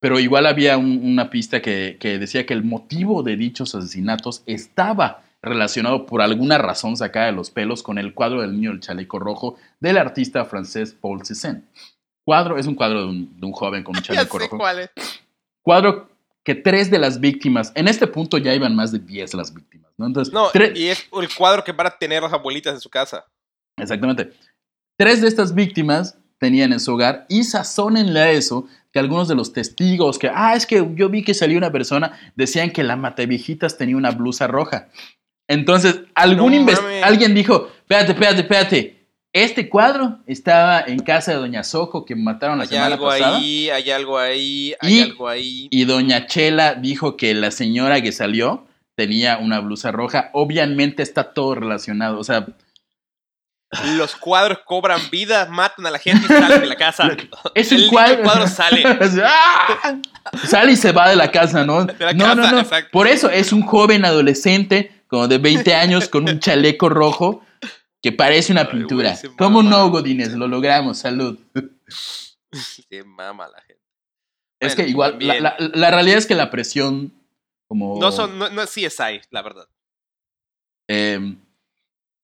[0.00, 4.42] pero igual había un- una pista que, que decía que el motivo de dichos asesinatos
[4.46, 8.80] estaba relacionado por alguna razón sacada de los pelos con el cuadro del niño del
[8.80, 11.62] chaleco rojo del artista francés Paul Cézanne.
[12.24, 14.58] Cuadro es un cuadro de un, de un joven con un chaleco rojo.
[14.58, 14.90] cuál es.
[15.62, 16.08] Cuadro
[16.44, 19.92] que tres de las víctimas, en este punto ya iban más de 10 las víctimas,
[19.98, 20.06] ¿no?
[20.06, 22.88] Entonces, No, tre- y es el cuadro que van a tener las abuelitas en su
[22.88, 23.26] casa.
[23.76, 24.32] Exactamente.
[24.96, 29.34] Tres de estas víctimas tenían en su hogar y sazónenle a eso que algunos de
[29.34, 32.96] los testigos que, ah, es que yo vi que salió una persona, decían que la
[32.96, 34.88] mataviejitas tenía una blusa roja.
[35.46, 38.99] Entonces, algún No alguien dijo, espérate, espérate, espérate,
[39.32, 43.36] este cuadro estaba en casa de Doña Soco que mataron la Hay semana algo pasada.
[43.36, 45.68] ahí, hay algo ahí, hay Y- algo ahí.
[45.70, 48.66] Y Doña Chela dijo que la señora que salió
[48.96, 50.30] tenía una blusa roja.
[50.32, 52.18] Obviamente está todo relacionado.
[52.18, 52.44] O sea,
[53.96, 57.08] Los cuadros cobran vida, matan a la gente y salen de la casa.
[57.54, 58.22] es el un cuadro.
[58.24, 58.82] cuadro sale.
[59.24, 59.96] ¡Ah!
[60.44, 61.84] Sale y se va de la casa, ¿no?
[61.84, 62.66] De la no, no, no.
[62.90, 67.42] Por eso es un joven adolescente, como de 20 años, con un chaleco rojo
[68.02, 69.14] que parece una Ay, pintura.
[69.16, 69.76] se ¿Cómo mama.
[69.76, 70.32] no, Godínez?
[70.32, 71.38] Lo logramos, salud.
[72.52, 73.80] Se mama la gente.
[74.58, 77.12] es Bueno, que igual, la, la- la realidad es que la presión,
[77.68, 78.00] como.
[78.00, 79.68] No, son, no, no es CSI, la verdad.
[80.88, 81.36] Eh,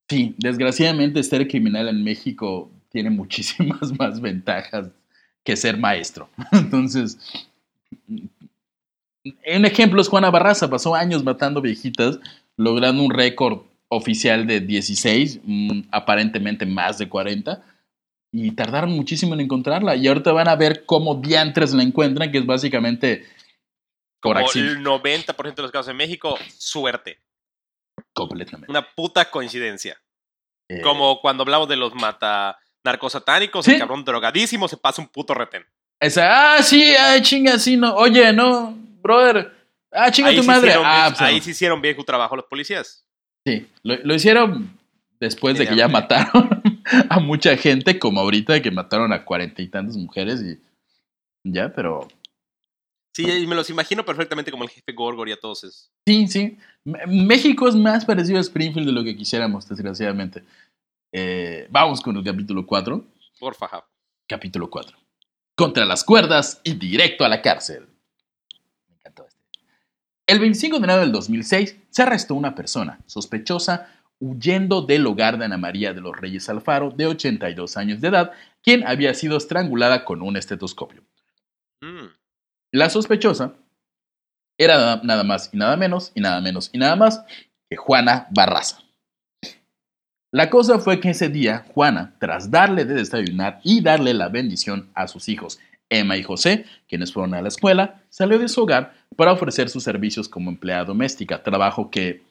[0.08, 4.88] sí, desgraciadamente ser criminal en México tiene muchísimas más ventajas
[5.44, 6.28] que ser maestro.
[6.52, 7.18] Entonces,
[8.04, 12.18] un ejemplo es Juana Barraza, pasó años matando viejitas,
[12.56, 17.62] logrando un récord oficial de 16, mm, aparentemente más de 40,
[18.32, 19.96] y tardaron muchísimo en encontrarla.
[19.96, 23.26] Y ahorita van a ver cómo diantres la encuentran, que es básicamente
[24.22, 24.72] accidente.
[24.72, 27.20] el 90% de los casos en México, suerte.
[28.12, 28.70] Completamente.
[28.70, 29.96] Una puta coincidencia.
[30.68, 33.72] Eh, Como cuando hablamos de los mata narcosatánicos, Sí.
[33.74, 35.64] el cabrón drogadísimo se pasa un puto retén.
[36.00, 37.94] Esa, ah, sí, ay, chinga, sí, no.
[37.94, 39.52] Oye, no, brother.
[39.92, 40.74] Ah, chinga Ahí tu madre.
[40.76, 43.05] Ah, pues, ahí sí hicieron bien su trabajo los policías.
[43.46, 44.76] Sí, lo, lo hicieron
[45.20, 46.62] después de que ya mataron
[47.08, 50.58] a mucha gente, como ahorita que mataron a cuarenta y tantas mujeres y
[51.44, 52.08] ya, pero
[53.16, 55.90] Sí, y me los imagino perfectamente como el jefe Gorgor y a todos esos.
[56.06, 56.58] sí, sí.
[56.84, 60.44] México es más parecido a Springfield de lo que quisiéramos, desgraciadamente.
[61.14, 63.02] Eh, vamos con el capítulo 4.
[63.40, 63.86] Porfa.
[64.28, 64.98] Capítulo 4.
[65.56, 67.86] Contra las cuerdas y directo a la cárcel.
[70.26, 75.44] El 25 de enero del 2006 se arrestó una persona sospechosa huyendo del hogar de
[75.44, 80.04] Ana María de los Reyes Alfaro, de 82 años de edad, quien había sido estrangulada
[80.04, 81.02] con un estetoscopio.
[81.82, 82.06] Mm.
[82.72, 83.52] La sospechosa
[84.58, 87.22] era nada- nada más y nada menos, y nada menos y nada más
[87.68, 88.78] que Juana Barraza.
[90.32, 94.90] La cosa fue que ese día, Juana, tras darle de desayunar y darle la bendición
[94.94, 98.94] a sus hijos, Emma y José, quienes fueron a la escuela, salió de su hogar
[99.16, 102.22] para ofrecer sus servicios como empleada doméstica, trabajo que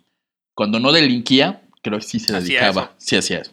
[0.54, 3.52] cuando no delinquía, creo que sí se dedicaba, sí hacía eso,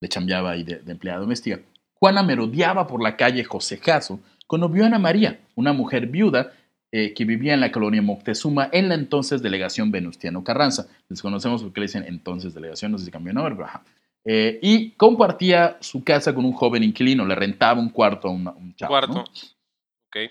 [0.00, 1.60] le chambeaba ahí de, de empleada doméstica.
[1.94, 6.52] Juana merodeaba por la calle José Jasso cuando vio a Ana María, una mujer viuda
[6.92, 10.86] eh, que vivía en la colonia Moctezuma en la entonces delegación Venustiano Carranza.
[11.08, 13.82] Desconocemos por qué le dicen entonces delegación, no sé si cambió de nombre, pero ajá.
[14.28, 18.50] Eh, y compartía su casa con un joven inquilino, le rentaba un cuarto a una-
[18.50, 18.90] un chavo.
[18.90, 19.12] Cuarto.
[19.14, 19.20] ¿no?
[19.22, 20.30] Ok.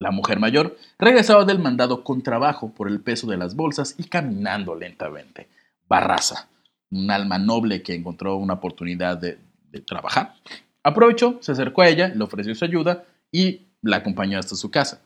[0.00, 4.04] La mujer mayor regresaba del mandado con trabajo por el peso de las bolsas y
[4.04, 5.48] caminando lentamente.
[5.86, 6.48] Barraza,
[6.90, 9.38] un alma noble que encontró una oportunidad de,
[9.70, 10.34] de trabajar.
[10.82, 15.00] Aprovechó, se acercó a ella, le ofreció su ayuda y la acompañó hasta su casa.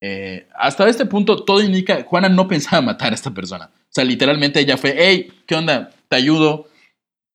[0.00, 3.70] Eh, hasta este punto, todo indica, Juana no pensaba matar a esta persona.
[3.74, 5.90] O sea, literalmente ella fue, hey, ¿qué onda?
[6.08, 6.68] Te ayudo,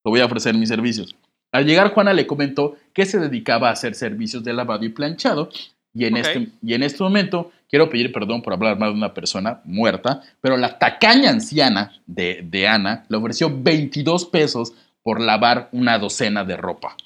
[0.02, 1.14] te voy a ofrecer mis servicios.
[1.52, 5.50] Al llegar, Juana le comentó que se dedicaba a hacer servicios de lavado y planchado.
[5.94, 9.12] Y en, este, y en este momento quiero pedir perdón por hablar mal de una
[9.12, 14.72] persona muerta, pero la tacaña anciana de, de Ana le ofreció 22 pesos
[15.02, 16.96] por lavar una docena de ropa.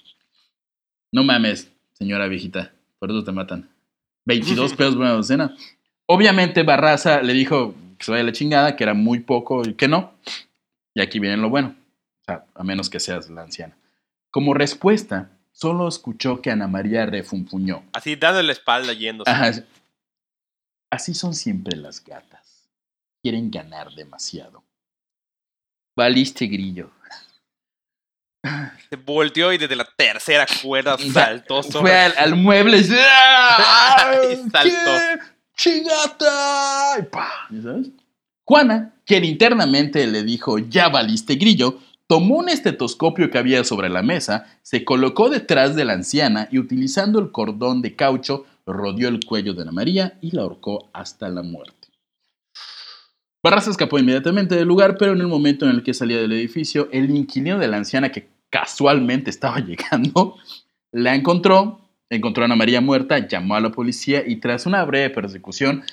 [1.11, 3.69] No mames, señora viejita, por eso te matan.
[4.27, 5.57] 22 pesos por una docena.
[6.07, 9.75] Obviamente Barraza le dijo que se vaya a la chingada, que era muy poco y
[9.75, 10.13] que no.
[10.95, 11.75] Y aquí viene lo bueno.
[12.27, 13.77] Sea, a menos que seas la anciana.
[14.31, 17.85] Como respuesta, solo escuchó que Ana María refunfuñó.
[17.93, 19.31] Así dándole la espalda yéndose.
[19.31, 19.53] Ajá.
[20.91, 22.69] Así son siempre las gatas.
[23.23, 24.65] Quieren ganar demasiado.
[25.97, 26.91] Valiste grillo.
[28.89, 31.81] Se volteó y desde la tercera cuerda saltó sobre.
[31.81, 34.21] Fue al, al mueble y, ¡Ah!
[34.33, 35.25] Y saltó.
[35.57, 36.99] ¡Chingata!
[36.99, 37.89] Y pa, ¿ya sabes?
[38.45, 44.03] Juana, quien internamente le dijo ya valiste grillo, tomó un estetoscopio que había sobre la
[44.03, 49.25] mesa, se colocó detrás de la anciana y utilizando el cordón de caucho rodeó el
[49.25, 51.89] cuello de Ana María y la ahorcó hasta la muerte.
[53.43, 56.89] Barraza escapó inmediatamente del lugar, pero en el momento en el que salía del edificio,
[56.91, 60.37] el inquilino de la anciana que casualmente estaba llegando,
[60.91, 61.81] la encontró,
[62.11, 65.85] encontró a Ana María muerta, llamó a la policía y tras una breve persecución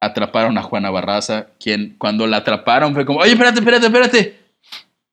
[0.00, 4.47] atraparon a Juana Barraza, quien cuando la atraparon fue como, oye, espérate, espérate, espérate.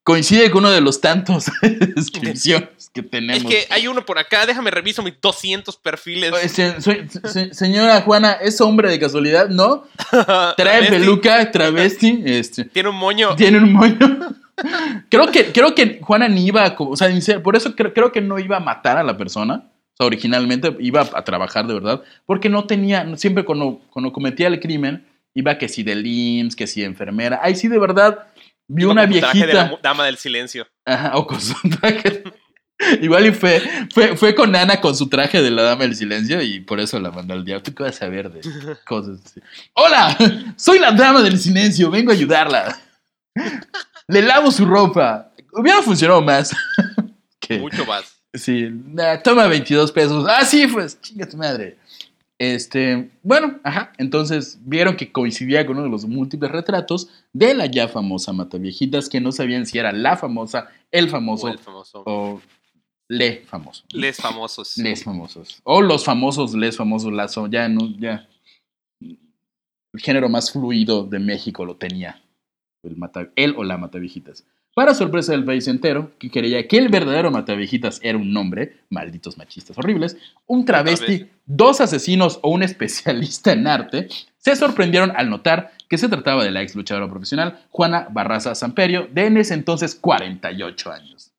[0.06, 1.46] Coincide con uno de los tantos
[1.96, 3.52] descripciones que Es tenemos.
[3.52, 6.32] que hay uno por acá, déjame reviso mis 200 perfiles.
[6.32, 9.50] Oye, se- soy- se- señora Juana, ¿es hombre de casualidad?
[9.50, 9.84] ¿No?
[10.12, 13.36] Trae Travesti, peluca, travesti, este, Tiene un moño.
[13.36, 13.98] tiene un moño.
[15.10, 17.10] creo, que, creo que Juana ni iba, a o sea,
[17.44, 19.66] por eso creo, creo que no iba a matar a la persona.
[19.94, 24.48] O sea, originalmente iba a trabajar de verdad, porque no tenía, siempre cuando, cuando cometía
[24.48, 27.40] el crimen, iba que si de IMSS, que si de enfermera.
[27.42, 28.28] Ahí sí, de verdad,
[28.68, 29.82] vi una con su traje de la viejita.
[29.82, 30.68] dama del silencio.
[30.86, 32.24] Ajá, o con su traje.
[33.02, 33.62] Igual y fue,
[33.94, 37.00] fue, fue con Ana con su traje de la dama del silencio y por eso
[37.00, 37.64] la mandó al diablo.
[37.64, 38.42] ¿Tú qué vas a saber de
[38.86, 39.42] cosas así?
[39.74, 40.18] ¡Hola!
[40.58, 42.78] Soy la dama del silencio, vengo a ayudarla.
[44.08, 45.32] Le lavo su ropa.
[45.54, 46.54] Hubiera funcionado más.
[47.60, 48.16] Mucho más.
[48.34, 50.26] Sí, nah, toma 22 pesos.
[50.30, 51.78] Ah, sí, pues, chinga tu madre.
[52.38, 57.66] Este, bueno, ajá, entonces vieron que coincidía con uno de los múltiples retratos de la
[57.66, 62.04] ya famosa Mataviejitas, que no sabían si era la famosa, el famoso O el famoso.
[62.06, 62.42] o
[63.08, 63.84] le famoso.
[63.92, 64.78] Les famosos.
[64.78, 65.62] Les famosos.
[65.64, 68.28] O los famosos, les famosos, lazo, ya no, ya.
[69.00, 72.22] El género más fluido de México lo tenía.
[72.84, 74.46] El, mata, él o la Mataviejitas.
[74.76, 79.38] Para sorpresa del país entero, que creía que el verdadero Mataviejitas era un hombre, malditos
[79.38, 80.18] machistas horribles,
[80.48, 86.10] un travesti, dos asesinos o un especialista en arte, se sorprendieron al notar que se
[86.10, 91.32] trataba de la ex luchadora profesional Juana Barraza Samperio, de en ese entonces 48 años.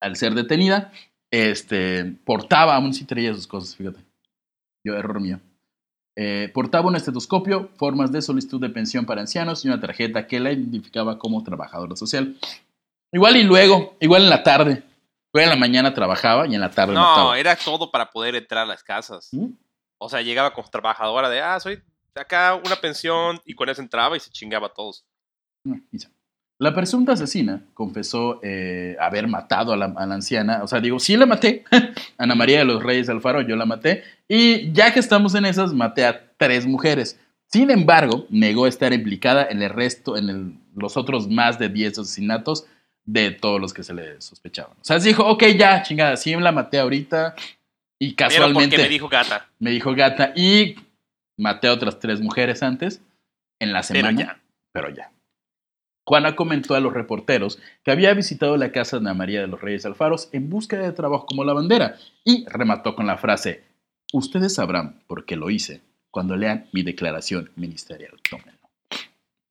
[0.00, 0.90] Al ser detenida,
[1.30, 4.00] este, portaba, aún sí traía sus cosas, fíjate.
[4.86, 5.38] Yo, error mío.
[6.20, 10.40] Eh, portaba un estetoscopio, formas de solicitud de pensión para ancianos y una tarjeta que
[10.40, 12.36] la identificaba como trabajadora social.
[13.12, 14.82] Igual y luego, igual en la tarde.
[15.32, 17.38] Igual en la mañana trabajaba y en la tarde No, mataba.
[17.38, 19.28] era todo para poder entrar a las casas.
[19.32, 19.50] ¿Mm?
[19.98, 21.80] O sea, llegaba como trabajadora de, ah, soy
[22.16, 25.04] acá una pensión, y con eso entraba y se chingaba a todos.
[25.62, 26.08] No, quizá.
[26.60, 30.60] La presunta asesina confesó eh, haber matado a la, a la anciana.
[30.64, 31.64] O sea, digo, sí la maté.
[32.18, 34.02] Ana María de los Reyes Alfaro, yo la maté.
[34.26, 37.18] Y ya que estamos en esas, maté a tres mujeres.
[37.46, 41.98] Sin embargo, negó estar implicada en el resto, en el- los otros más de 10
[41.98, 42.66] asesinatos
[43.04, 44.72] de todos los que se le sospechaban.
[44.80, 47.34] O sea, dijo, ok, ya, chingada, sí la maté ahorita.
[48.00, 49.46] Y Pero casualmente porque me dijo gata.
[49.60, 50.76] me dijo gata y
[51.36, 53.00] maté a otras tres mujeres antes
[53.60, 54.20] en la Pero semana.
[54.20, 54.40] ya.
[54.72, 55.10] Pero ya.
[56.08, 59.60] Juana comentó a los reporteros que había visitado la casa de Ana María de los
[59.60, 63.64] Reyes Alfaros en búsqueda de trabajo como lavandera y remató con la frase:
[64.14, 68.12] Ustedes sabrán por qué lo hice cuando lean mi declaración ministerial.
[68.30, 68.70] Tómenlo.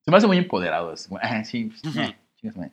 [0.03, 0.95] Se me hace muy empoderado.
[1.21, 2.15] Ah, sí, pues, eh,
[2.55, 2.71] madre.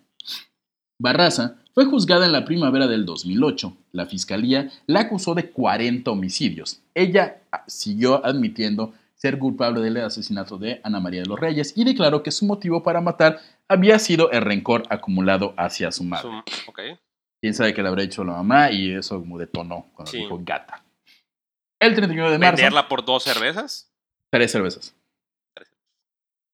[0.99, 3.76] Barraza fue juzgada en la primavera del 2008.
[3.93, 6.80] La fiscalía la acusó de 40 homicidios.
[6.95, 11.85] Ella ah, siguió admitiendo ser culpable del asesinato de Ana María de los Reyes y
[11.85, 16.28] declaró que su motivo para matar había sido el rencor acumulado hacia su madre.
[16.46, 16.80] Su- ok.
[17.40, 20.18] Quién sabe que le habrá hecho la mamá y eso como detonó cuando Sí.
[20.18, 20.82] dijo gata.
[21.80, 22.56] El 31 de marzo.
[22.56, 23.90] ¿Venderla por dos cervezas?
[24.30, 24.94] Tres cervezas.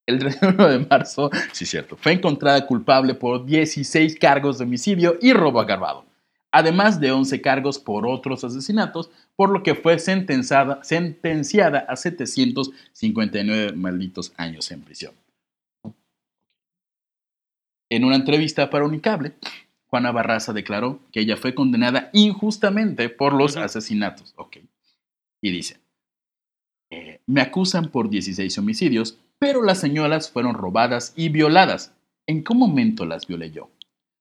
[0.07, 5.33] El 31 de marzo, sí cierto, fue encontrada culpable por 16 cargos de homicidio y
[5.33, 6.05] robo agravado,
[6.51, 13.73] además de 11 cargos por otros asesinatos, por lo que fue sentenciada, sentenciada a 759
[13.77, 15.13] malditos años en prisión.
[17.91, 19.33] En una entrevista para Unicable,
[19.89, 24.33] Juana Barraza declaró que ella fue condenada injustamente por los asesinatos.
[24.37, 24.59] Ok.
[25.43, 25.81] Y dice,
[26.91, 31.93] eh, me acusan por 16 homicidios, pero las señoras fueron robadas y violadas.
[32.27, 33.71] ¿En qué momento las violé yo?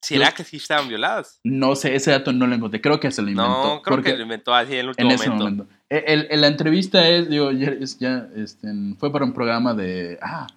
[0.01, 1.39] ¿Será Los- que sí estaban violadas?
[1.43, 2.79] No sé, ese dato no lo encontré.
[2.81, 3.75] Creo que se lo inventó.
[3.75, 5.43] No, creo que lo inventó así en el en último ese momento.
[5.65, 5.73] momento.
[5.89, 10.17] Eh, el- el- la entrevista es, digo, ya, ya, este, fue para un programa de.
[10.21, 10.47] Ah,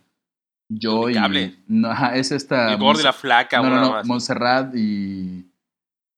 [0.79, 1.17] yo y.
[1.69, 2.73] No, ajá, es esta.
[2.73, 4.07] El gordo y la flaca, no, no, una no, más.
[4.07, 5.47] Montserrat y.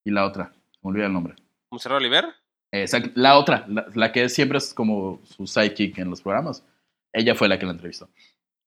[0.05, 0.53] Y la otra.
[0.83, 1.35] Me olvidé el nombre.
[1.71, 2.27] ¿Monserrat Oliver?
[2.71, 6.65] Exacto, la otra, la, la que siempre es como su sidekick en los programas.
[7.13, 8.07] Ella fue la que la entrevistó.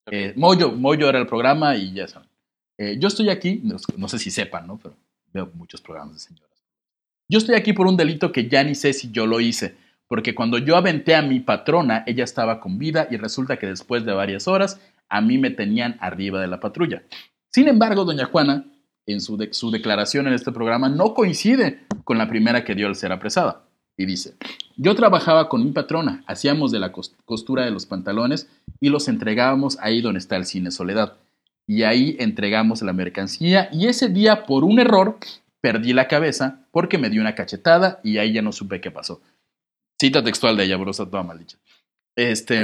[0.05, 0.13] Ok.
[0.13, 2.29] Eh, Moyo, Moyo era el programa y ya saben.
[2.77, 4.77] Eh, yo estoy aquí, no, no sé si sepan, ¿no?
[4.77, 4.95] Pero
[5.33, 6.63] veo muchos programas de señoras.
[7.29, 9.75] Yo estoy aquí por un delito que ya ni sé si yo lo hice,
[10.07, 14.05] porque cuando yo aventé a mi patrona, ella estaba con vida y resulta que después
[14.05, 14.79] de varias horas,
[15.09, 17.03] a mí me tenían arriba de la patrulla.
[17.51, 18.65] Sin embargo, doña Juana,
[19.05, 22.95] en su, su declaración en este programa, no coincide con la primera que dio al
[22.95, 23.63] ser apresada.
[23.99, 24.35] Y dice,
[24.75, 28.47] yo trabajaba con mi patrona, hacíamos de la cos- costura de los pantalones
[28.79, 31.13] y los entregábamos ahí donde está el cine Soledad.
[31.65, 35.17] Y ahí entregamos la mercancía y ese día por un error
[35.61, 39.19] perdí la cabeza porque me dio una cachetada y ahí ya no supe qué pasó.
[39.99, 41.57] Cita textual de ella, bro, está toda mal dicha.
[42.15, 42.63] Este,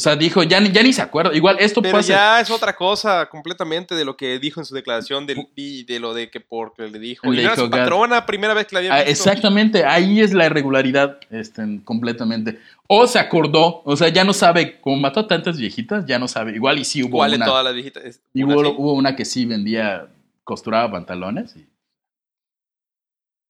[0.00, 1.34] o sea, dijo, ya ni, ya ni se acuerda.
[1.36, 2.08] Igual esto Pero pasa.
[2.08, 6.00] ya es otra cosa completamente de lo que dijo en su declaración del, y de
[6.00, 7.26] lo de que porque le dijo.
[7.26, 9.10] Le y no era dijo, su patrona, primera vez que la había Ah, visto.
[9.10, 12.58] exactamente, ahí es la irregularidad este, completamente.
[12.86, 16.28] O se acordó, o sea, ya no sabe, como mató a tantas viejitas, ya no
[16.28, 16.54] sabe.
[16.54, 17.44] Igual y sí hubo ¿Cuál una.
[17.44, 18.20] todas las viejitas?
[18.34, 20.06] Una hubo, una que sí vendía,
[20.44, 21.54] costuraba pantalones.
[21.56, 21.66] y-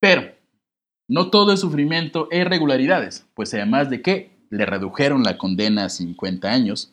[0.01, 0.33] Pero
[1.09, 5.89] no todo es sufrimiento e irregularidades, pues además de que le redujeron la condena a
[5.89, 6.91] 50 años,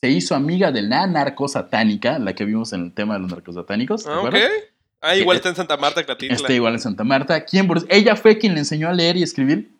[0.00, 4.04] se hizo amiga de la narcosatánica, la que vimos en el tema de los narcosatánicos.
[4.04, 4.34] ¿te Ah, ok.
[5.00, 6.34] Ah, igual Eh, está en Santa Marta, Clatitla.
[6.34, 7.44] Está igual en Santa Marta.
[7.44, 7.68] ¿Quién?
[7.88, 9.70] Ella fue quien le enseñó a leer y escribir.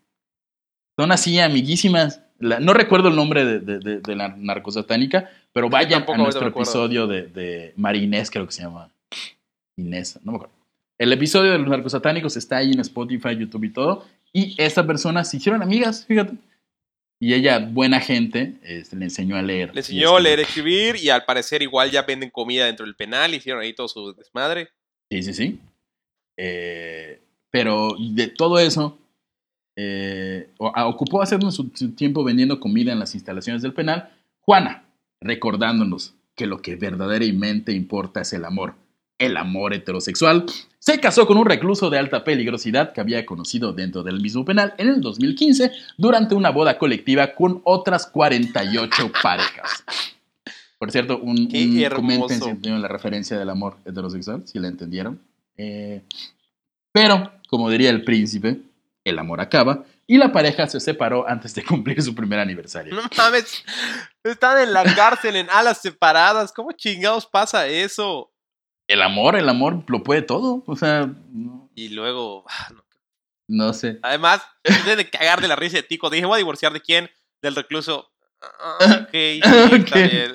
[0.98, 2.20] Son así, amiguísimas.
[2.38, 6.48] La- no recuerdo el nombre de, de- de- de la narcosatánica, pero vayan a nuestro
[6.64, 8.90] episodio de, de María Inés, creo que se llama.
[9.76, 10.54] Inés, no me acuerdo.
[10.98, 14.04] El episodio de los narcosatánicos está ahí en Spotify, YouTube y todo.
[14.32, 16.34] Y esta persona se hicieron amigas, fíjate.
[17.18, 19.72] Y ella, buena gente, este, le enseñó a leer.
[19.74, 20.96] Le enseñó a leer, escribir.
[20.96, 23.32] y al parecer igual ya venden comida dentro del penal.
[23.34, 24.68] Hicieron ahí todo su desmadre.
[25.10, 25.58] Sí, sí, sí.
[26.36, 28.98] Eh, pero de todo eso,
[29.76, 34.10] eh, o- a- ocupó hacernos su, su tiempo vendiendo comida en las instalaciones del penal.
[34.40, 34.84] Juana,
[35.20, 38.74] recordándonos que lo que verdaderamente importa es el amor,
[39.18, 40.46] el amor heterosexual,
[40.78, 44.74] se casó con un recluso de alta peligrosidad que había conocido dentro del mismo penal
[44.78, 49.84] en el 2015 durante una boda colectiva con otras 48 parejas.
[50.78, 55.20] Por cierto, un, un comenten si entendieron la referencia del amor heterosexual, si la entendieron.
[55.56, 56.02] Eh,
[56.92, 58.60] pero, como diría el príncipe,
[59.04, 62.94] el amor acaba y la pareja se separó antes de cumplir su primer aniversario.
[62.94, 63.64] No mames.
[64.22, 66.52] Están en la cárcel en alas separadas.
[66.52, 68.30] ¿Cómo chingados pasa eso?
[68.88, 70.62] El amor, el amor lo puede todo.
[70.66, 72.44] O sea, no, Y luego.
[72.48, 72.68] ah,
[73.48, 73.72] no.
[73.72, 73.98] sé.
[74.02, 74.42] Además,
[74.84, 75.98] debe de cagar de la risa de ti.
[75.98, 77.10] Cuando dije, voy a divorciar de quién?
[77.42, 78.10] Del recluso.
[78.78, 79.94] Ah, ok, sí, está Ok.
[80.10, 80.32] bien.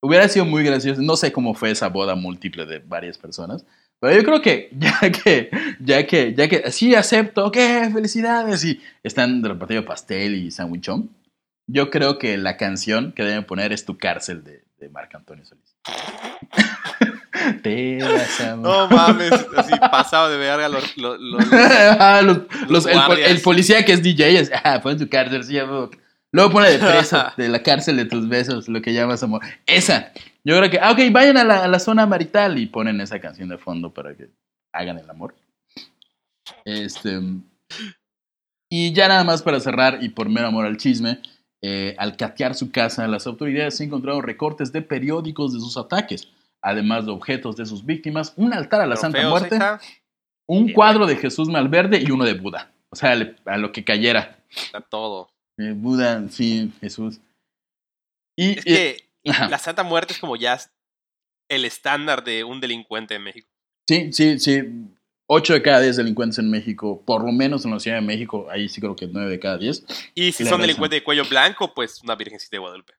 [0.00, 1.02] Hubiera sido muy gracioso.
[1.02, 3.66] No sé cómo fue esa boda múltiple de varias personas.
[4.00, 7.90] Pero yo creo que ya que, ya que, ya que, sí acepto, ¿qué?
[7.92, 8.64] Felicidades.
[8.64, 11.10] Y están repartiendo pastel y sandwichón.
[11.66, 15.44] Yo creo que la canción que deben poner es Tu cárcel de, de Marc Antonio
[15.44, 15.76] Solís.
[17.62, 22.86] Te vas a No mames, así pasado de verga los, los, los- Ah, los- los-
[22.86, 25.90] el, policía que es DJ es, ah, pon tu cárcel, sí, a huevo.
[26.32, 29.42] Luego pone de preso, de la cárcel de tus besos, lo que llamas amor.
[29.66, 30.12] Esa.
[30.44, 33.18] Yo creo que, ah, ok, vayan a la, a la zona marital y ponen esa
[33.20, 34.28] canción de fondo para que
[34.72, 35.34] hagan el amor.
[36.64, 37.20] Este.
[38.70, 41.20] Y ya nada más para cerrar y por mero amor al chisme,
[41.62, 46.28] eh, al catear su casa, las autoridades encontraron recortes de periódicos de sus ataques,
[46.62, 49.80] además de objetos de sus víctimas, un altar a la Santa Muerte está.
[50.46, 50.74] un Bien.
[50.74, 52.72] cuadro de Jesús Malverde y uno de Buda.
[52.90, 54.38] O sea, a lo que cayera.
[54.50, 55.30] Está todo.
[55.58, 57.20] Eh, Buda, sí, Jesús.
[58.36, 60.58] Y, Es que la Santa Muerte es como ya
[61.48, 63.48] el estándar de un delincuente en México.
[63.88, 64.62] sí, sí, sí.
[65.30, 68.48] Ocho de cada diez delincuentes en México, por lo menos en la Ciudad de México,
[68.50, 69.84] ahí sí creo que nueve de cada diez.
[70.14, 72.94] Y si son delincuentes de cuello blanco, pues una virgencita de Guadalupe.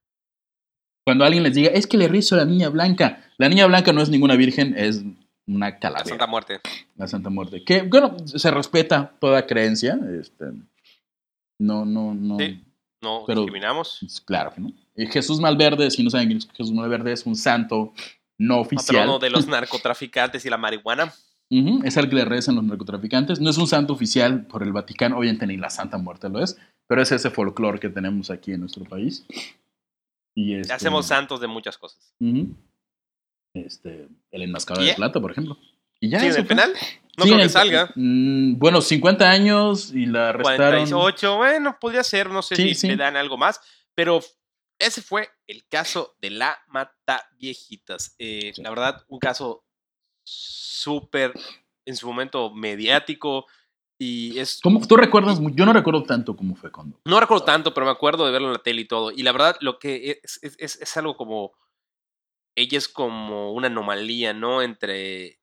[1.10, 3.24] Cuando alguien les diga, es que le rizo a la niña blanca.
[3.40, 5.04] La niña blanca no es ninguna virgen, es
[5.48, 6.08] una La calavera.
[6.08, 6.60] Santa Muerte.
[6.98, 7.64] La Santa Muerte.
[7.64, 10.00] Que, bueno, se respeta toda creencia.
[10.22, 10.46] Este,
[11.60, 12.38] no, no, no.
[12.38, 12.64] Sí.
[13.02, 13.98] No Pero- discriminamos.
[14.02, 14.72] Pues, Claro que no.
[14.96, 17.92] Y Jesús Malverde, si no saben, Jesús Malverde es un santo
[18.38, 18.98] no oficial.
[18.98, 21.12] Patrono de los narcotraficantes y la marihuana.
[21.84, 23.40] Es al que le rezan los narcotraficantes.
[23.40, 26.56] No es un santo oficial por el Vaticano, obviamente ni la Santa Muerte lo es,
[26.86, 29.26] pero es ese folclore que tenemos aquí en nuestro país.
[30.36, 32.14] Y este, Hacemos santos de muchas cosas.
[33.54, 35.58] este, el enmascarado ¿Y de plata, por ejemplo.
[36.00, 36.72] Y ya ¿Sí, en el penal?
[37.18, 37.92] No Sí, creo que el- salga.
[37.96, 40.86] Mm, bueno, 50 años y la arrestaron.
[40.90, 43.60] 48, bueno, podría ser, no sé Sí, si le dan algo más,
[43.94, 44.22] pero
[44.78, 48.16] ese fue el caso de la Mata Viejitas.
[48.20, 48.54] Eh.
[48.58, 49.66] La verdad, un caso
[50.24, 51.34] súper,
[51.86, 53.46] en su momento, mediático
[54.00, 54.60] y es...
[54.64, 55.40] ¿Cómo- ¿Tú recuerdas?
[55.54, 57.00] Yo no recuerdo tanto cómo fue cuando.
[57.06, 59.12] No recuerdo tanto, pero me acuerdo de verlo en la tele y todo.
[59.12, 61.52] Y la verdad, lo que es, es, es- es algo como...
[62.56, 64.62] Ella es como una anomalía, ¿no?
[64.62, 65.40] Entre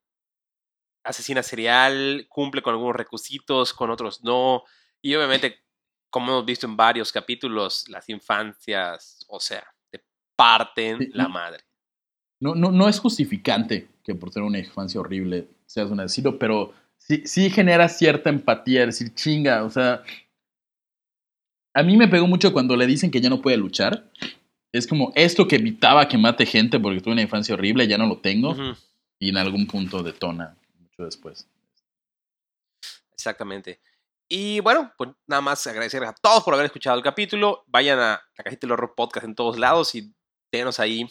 [1.04, 4.64] asesina serial, cumple con algunos requisitos, con otros no.
[5.00, 5.62] Y obviamente,
[6.10, 10.04] como hemos visto en varios capítulos, las infancias, o sea, te
[10.34, 11.28] parten Sí, la no.
[11.30, 11.62] madre.
[12.40, 16.72] No, no, no es justificante que por tener una infancia horrible seas un asesino, pero
[16.98, 20.02] sí, sí genera cierta empatía, decir, chinga, o sea.
[21.74, 24.10] A mí me pegó mucho cuando le dicen que ya no puede luchar.
[24.72, 28.06] Es como esto que evitaba que mate gente porque tuve una infancia horrible, ya no
[28.06, 28.56] lo tengo.
[29.18, 31.46] Y en algún punto detona mucho después.
[33.12, 33.80] Exactamente.
[34.28, 37.64] Y bueno, pues nada más agradecer a todos por haber escuchado el capítulo.
[37.66, 40.12] Vayan a la cajita del horror podcast en todos lados y
[40.50, 41.06] denos ahí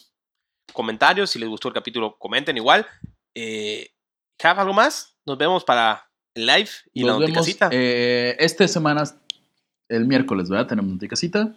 [0.73, 1.29] comentarios.
[1.29, 2.85] Si les gustó el capítulo, comenten igual.
[3.33, 3.94] Eh,
[4.41, 5.15] Jav, ¿algo más?
[5.25, 7.69] Nos vemos para el live y Nos la vemos noticasita.
[7.71, 9.03] eh, esta semana,
[9.89, 10.67] el miércoles, ¿verdad?
[10.67, 11.53] Tenemos noticasita.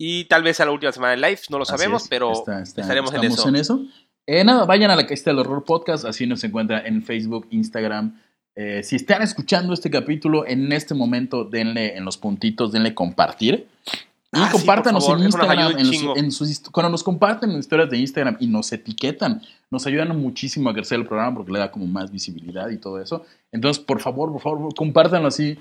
[0.00, 2.32] y tal vez a la última semana del live, no lo Así sabemos, es, pero
[2.32, 3.84] está- está- estaremos en estamos eso.
[4.28, 8.20] Eh, nada, vayan a la Cajita del Horror Podcast, así nos encuentra en Facebook, Instagram.
[8.54, 13.66] Eh, si están escuchando este capítulo en este momento, denle en los puntitos, denle compartir.
[14.30, 15.78] Y Ah, sí, compártanos favor, en Instagram.
[15.78, 19.86] en los- en sus cuando nos comparten en historias de Instagram y nos etiquetan, nos
[19.86, 23.24] ayudan muchísimo a crecer el programa porque le da como más visibilidad y todo eso.
[23.52, 25.58] Entonces, por favor, por favor, compártanlo así.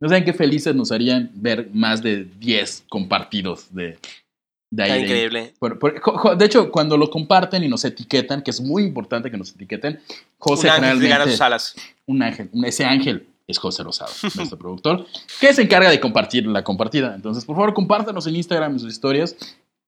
[0.00, 3.98] No saben qué felices nos harían ver más de 10 compartidos de, de ahí.
[4.72, 5.02] Está de ahí.
[5.04, 5.54] increíble.
[5.60, 9.36] Por- por- de hecho, cuando lo comparten y nos etiquetan, que es muy importante que
[9.36, 10.00] nos etiqueten,
[10.38, 11.74] José Un ángel generalmente, sus alas.
[12.06, 15.06] un ángel, ese ángel es José Rosado, nuestro productor,
[15.40, 17.14] que se encarga de compartir la compartida.
[17.16, 19.36] Entonces, por favor, compártanos en Instagram, en sus historias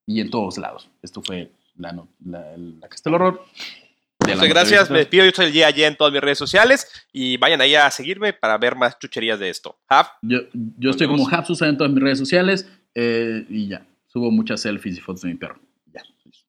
[0.06, 0.88] y en todos lados.
[1.02, 3.44] Esto fue la, no- la, la Castel Horror.
[4.22, 5.24] Muchas gracias, me despido.
[5.24, 8.58] Yo soy el día en todas mis redes sociales y vayan ahí a seguirme para
[8.58, 9.78] ver más chucherías de esto.
[10.22, 13.86] Yo, yo estoy como Hapsusa en todas mis redes sociales eh, y ya.
[14.08, 15.58] Subo muchas selfies y fotos de mi perro.
[15.92, 16.02] Ya.
[16.26, 16.44] adiós.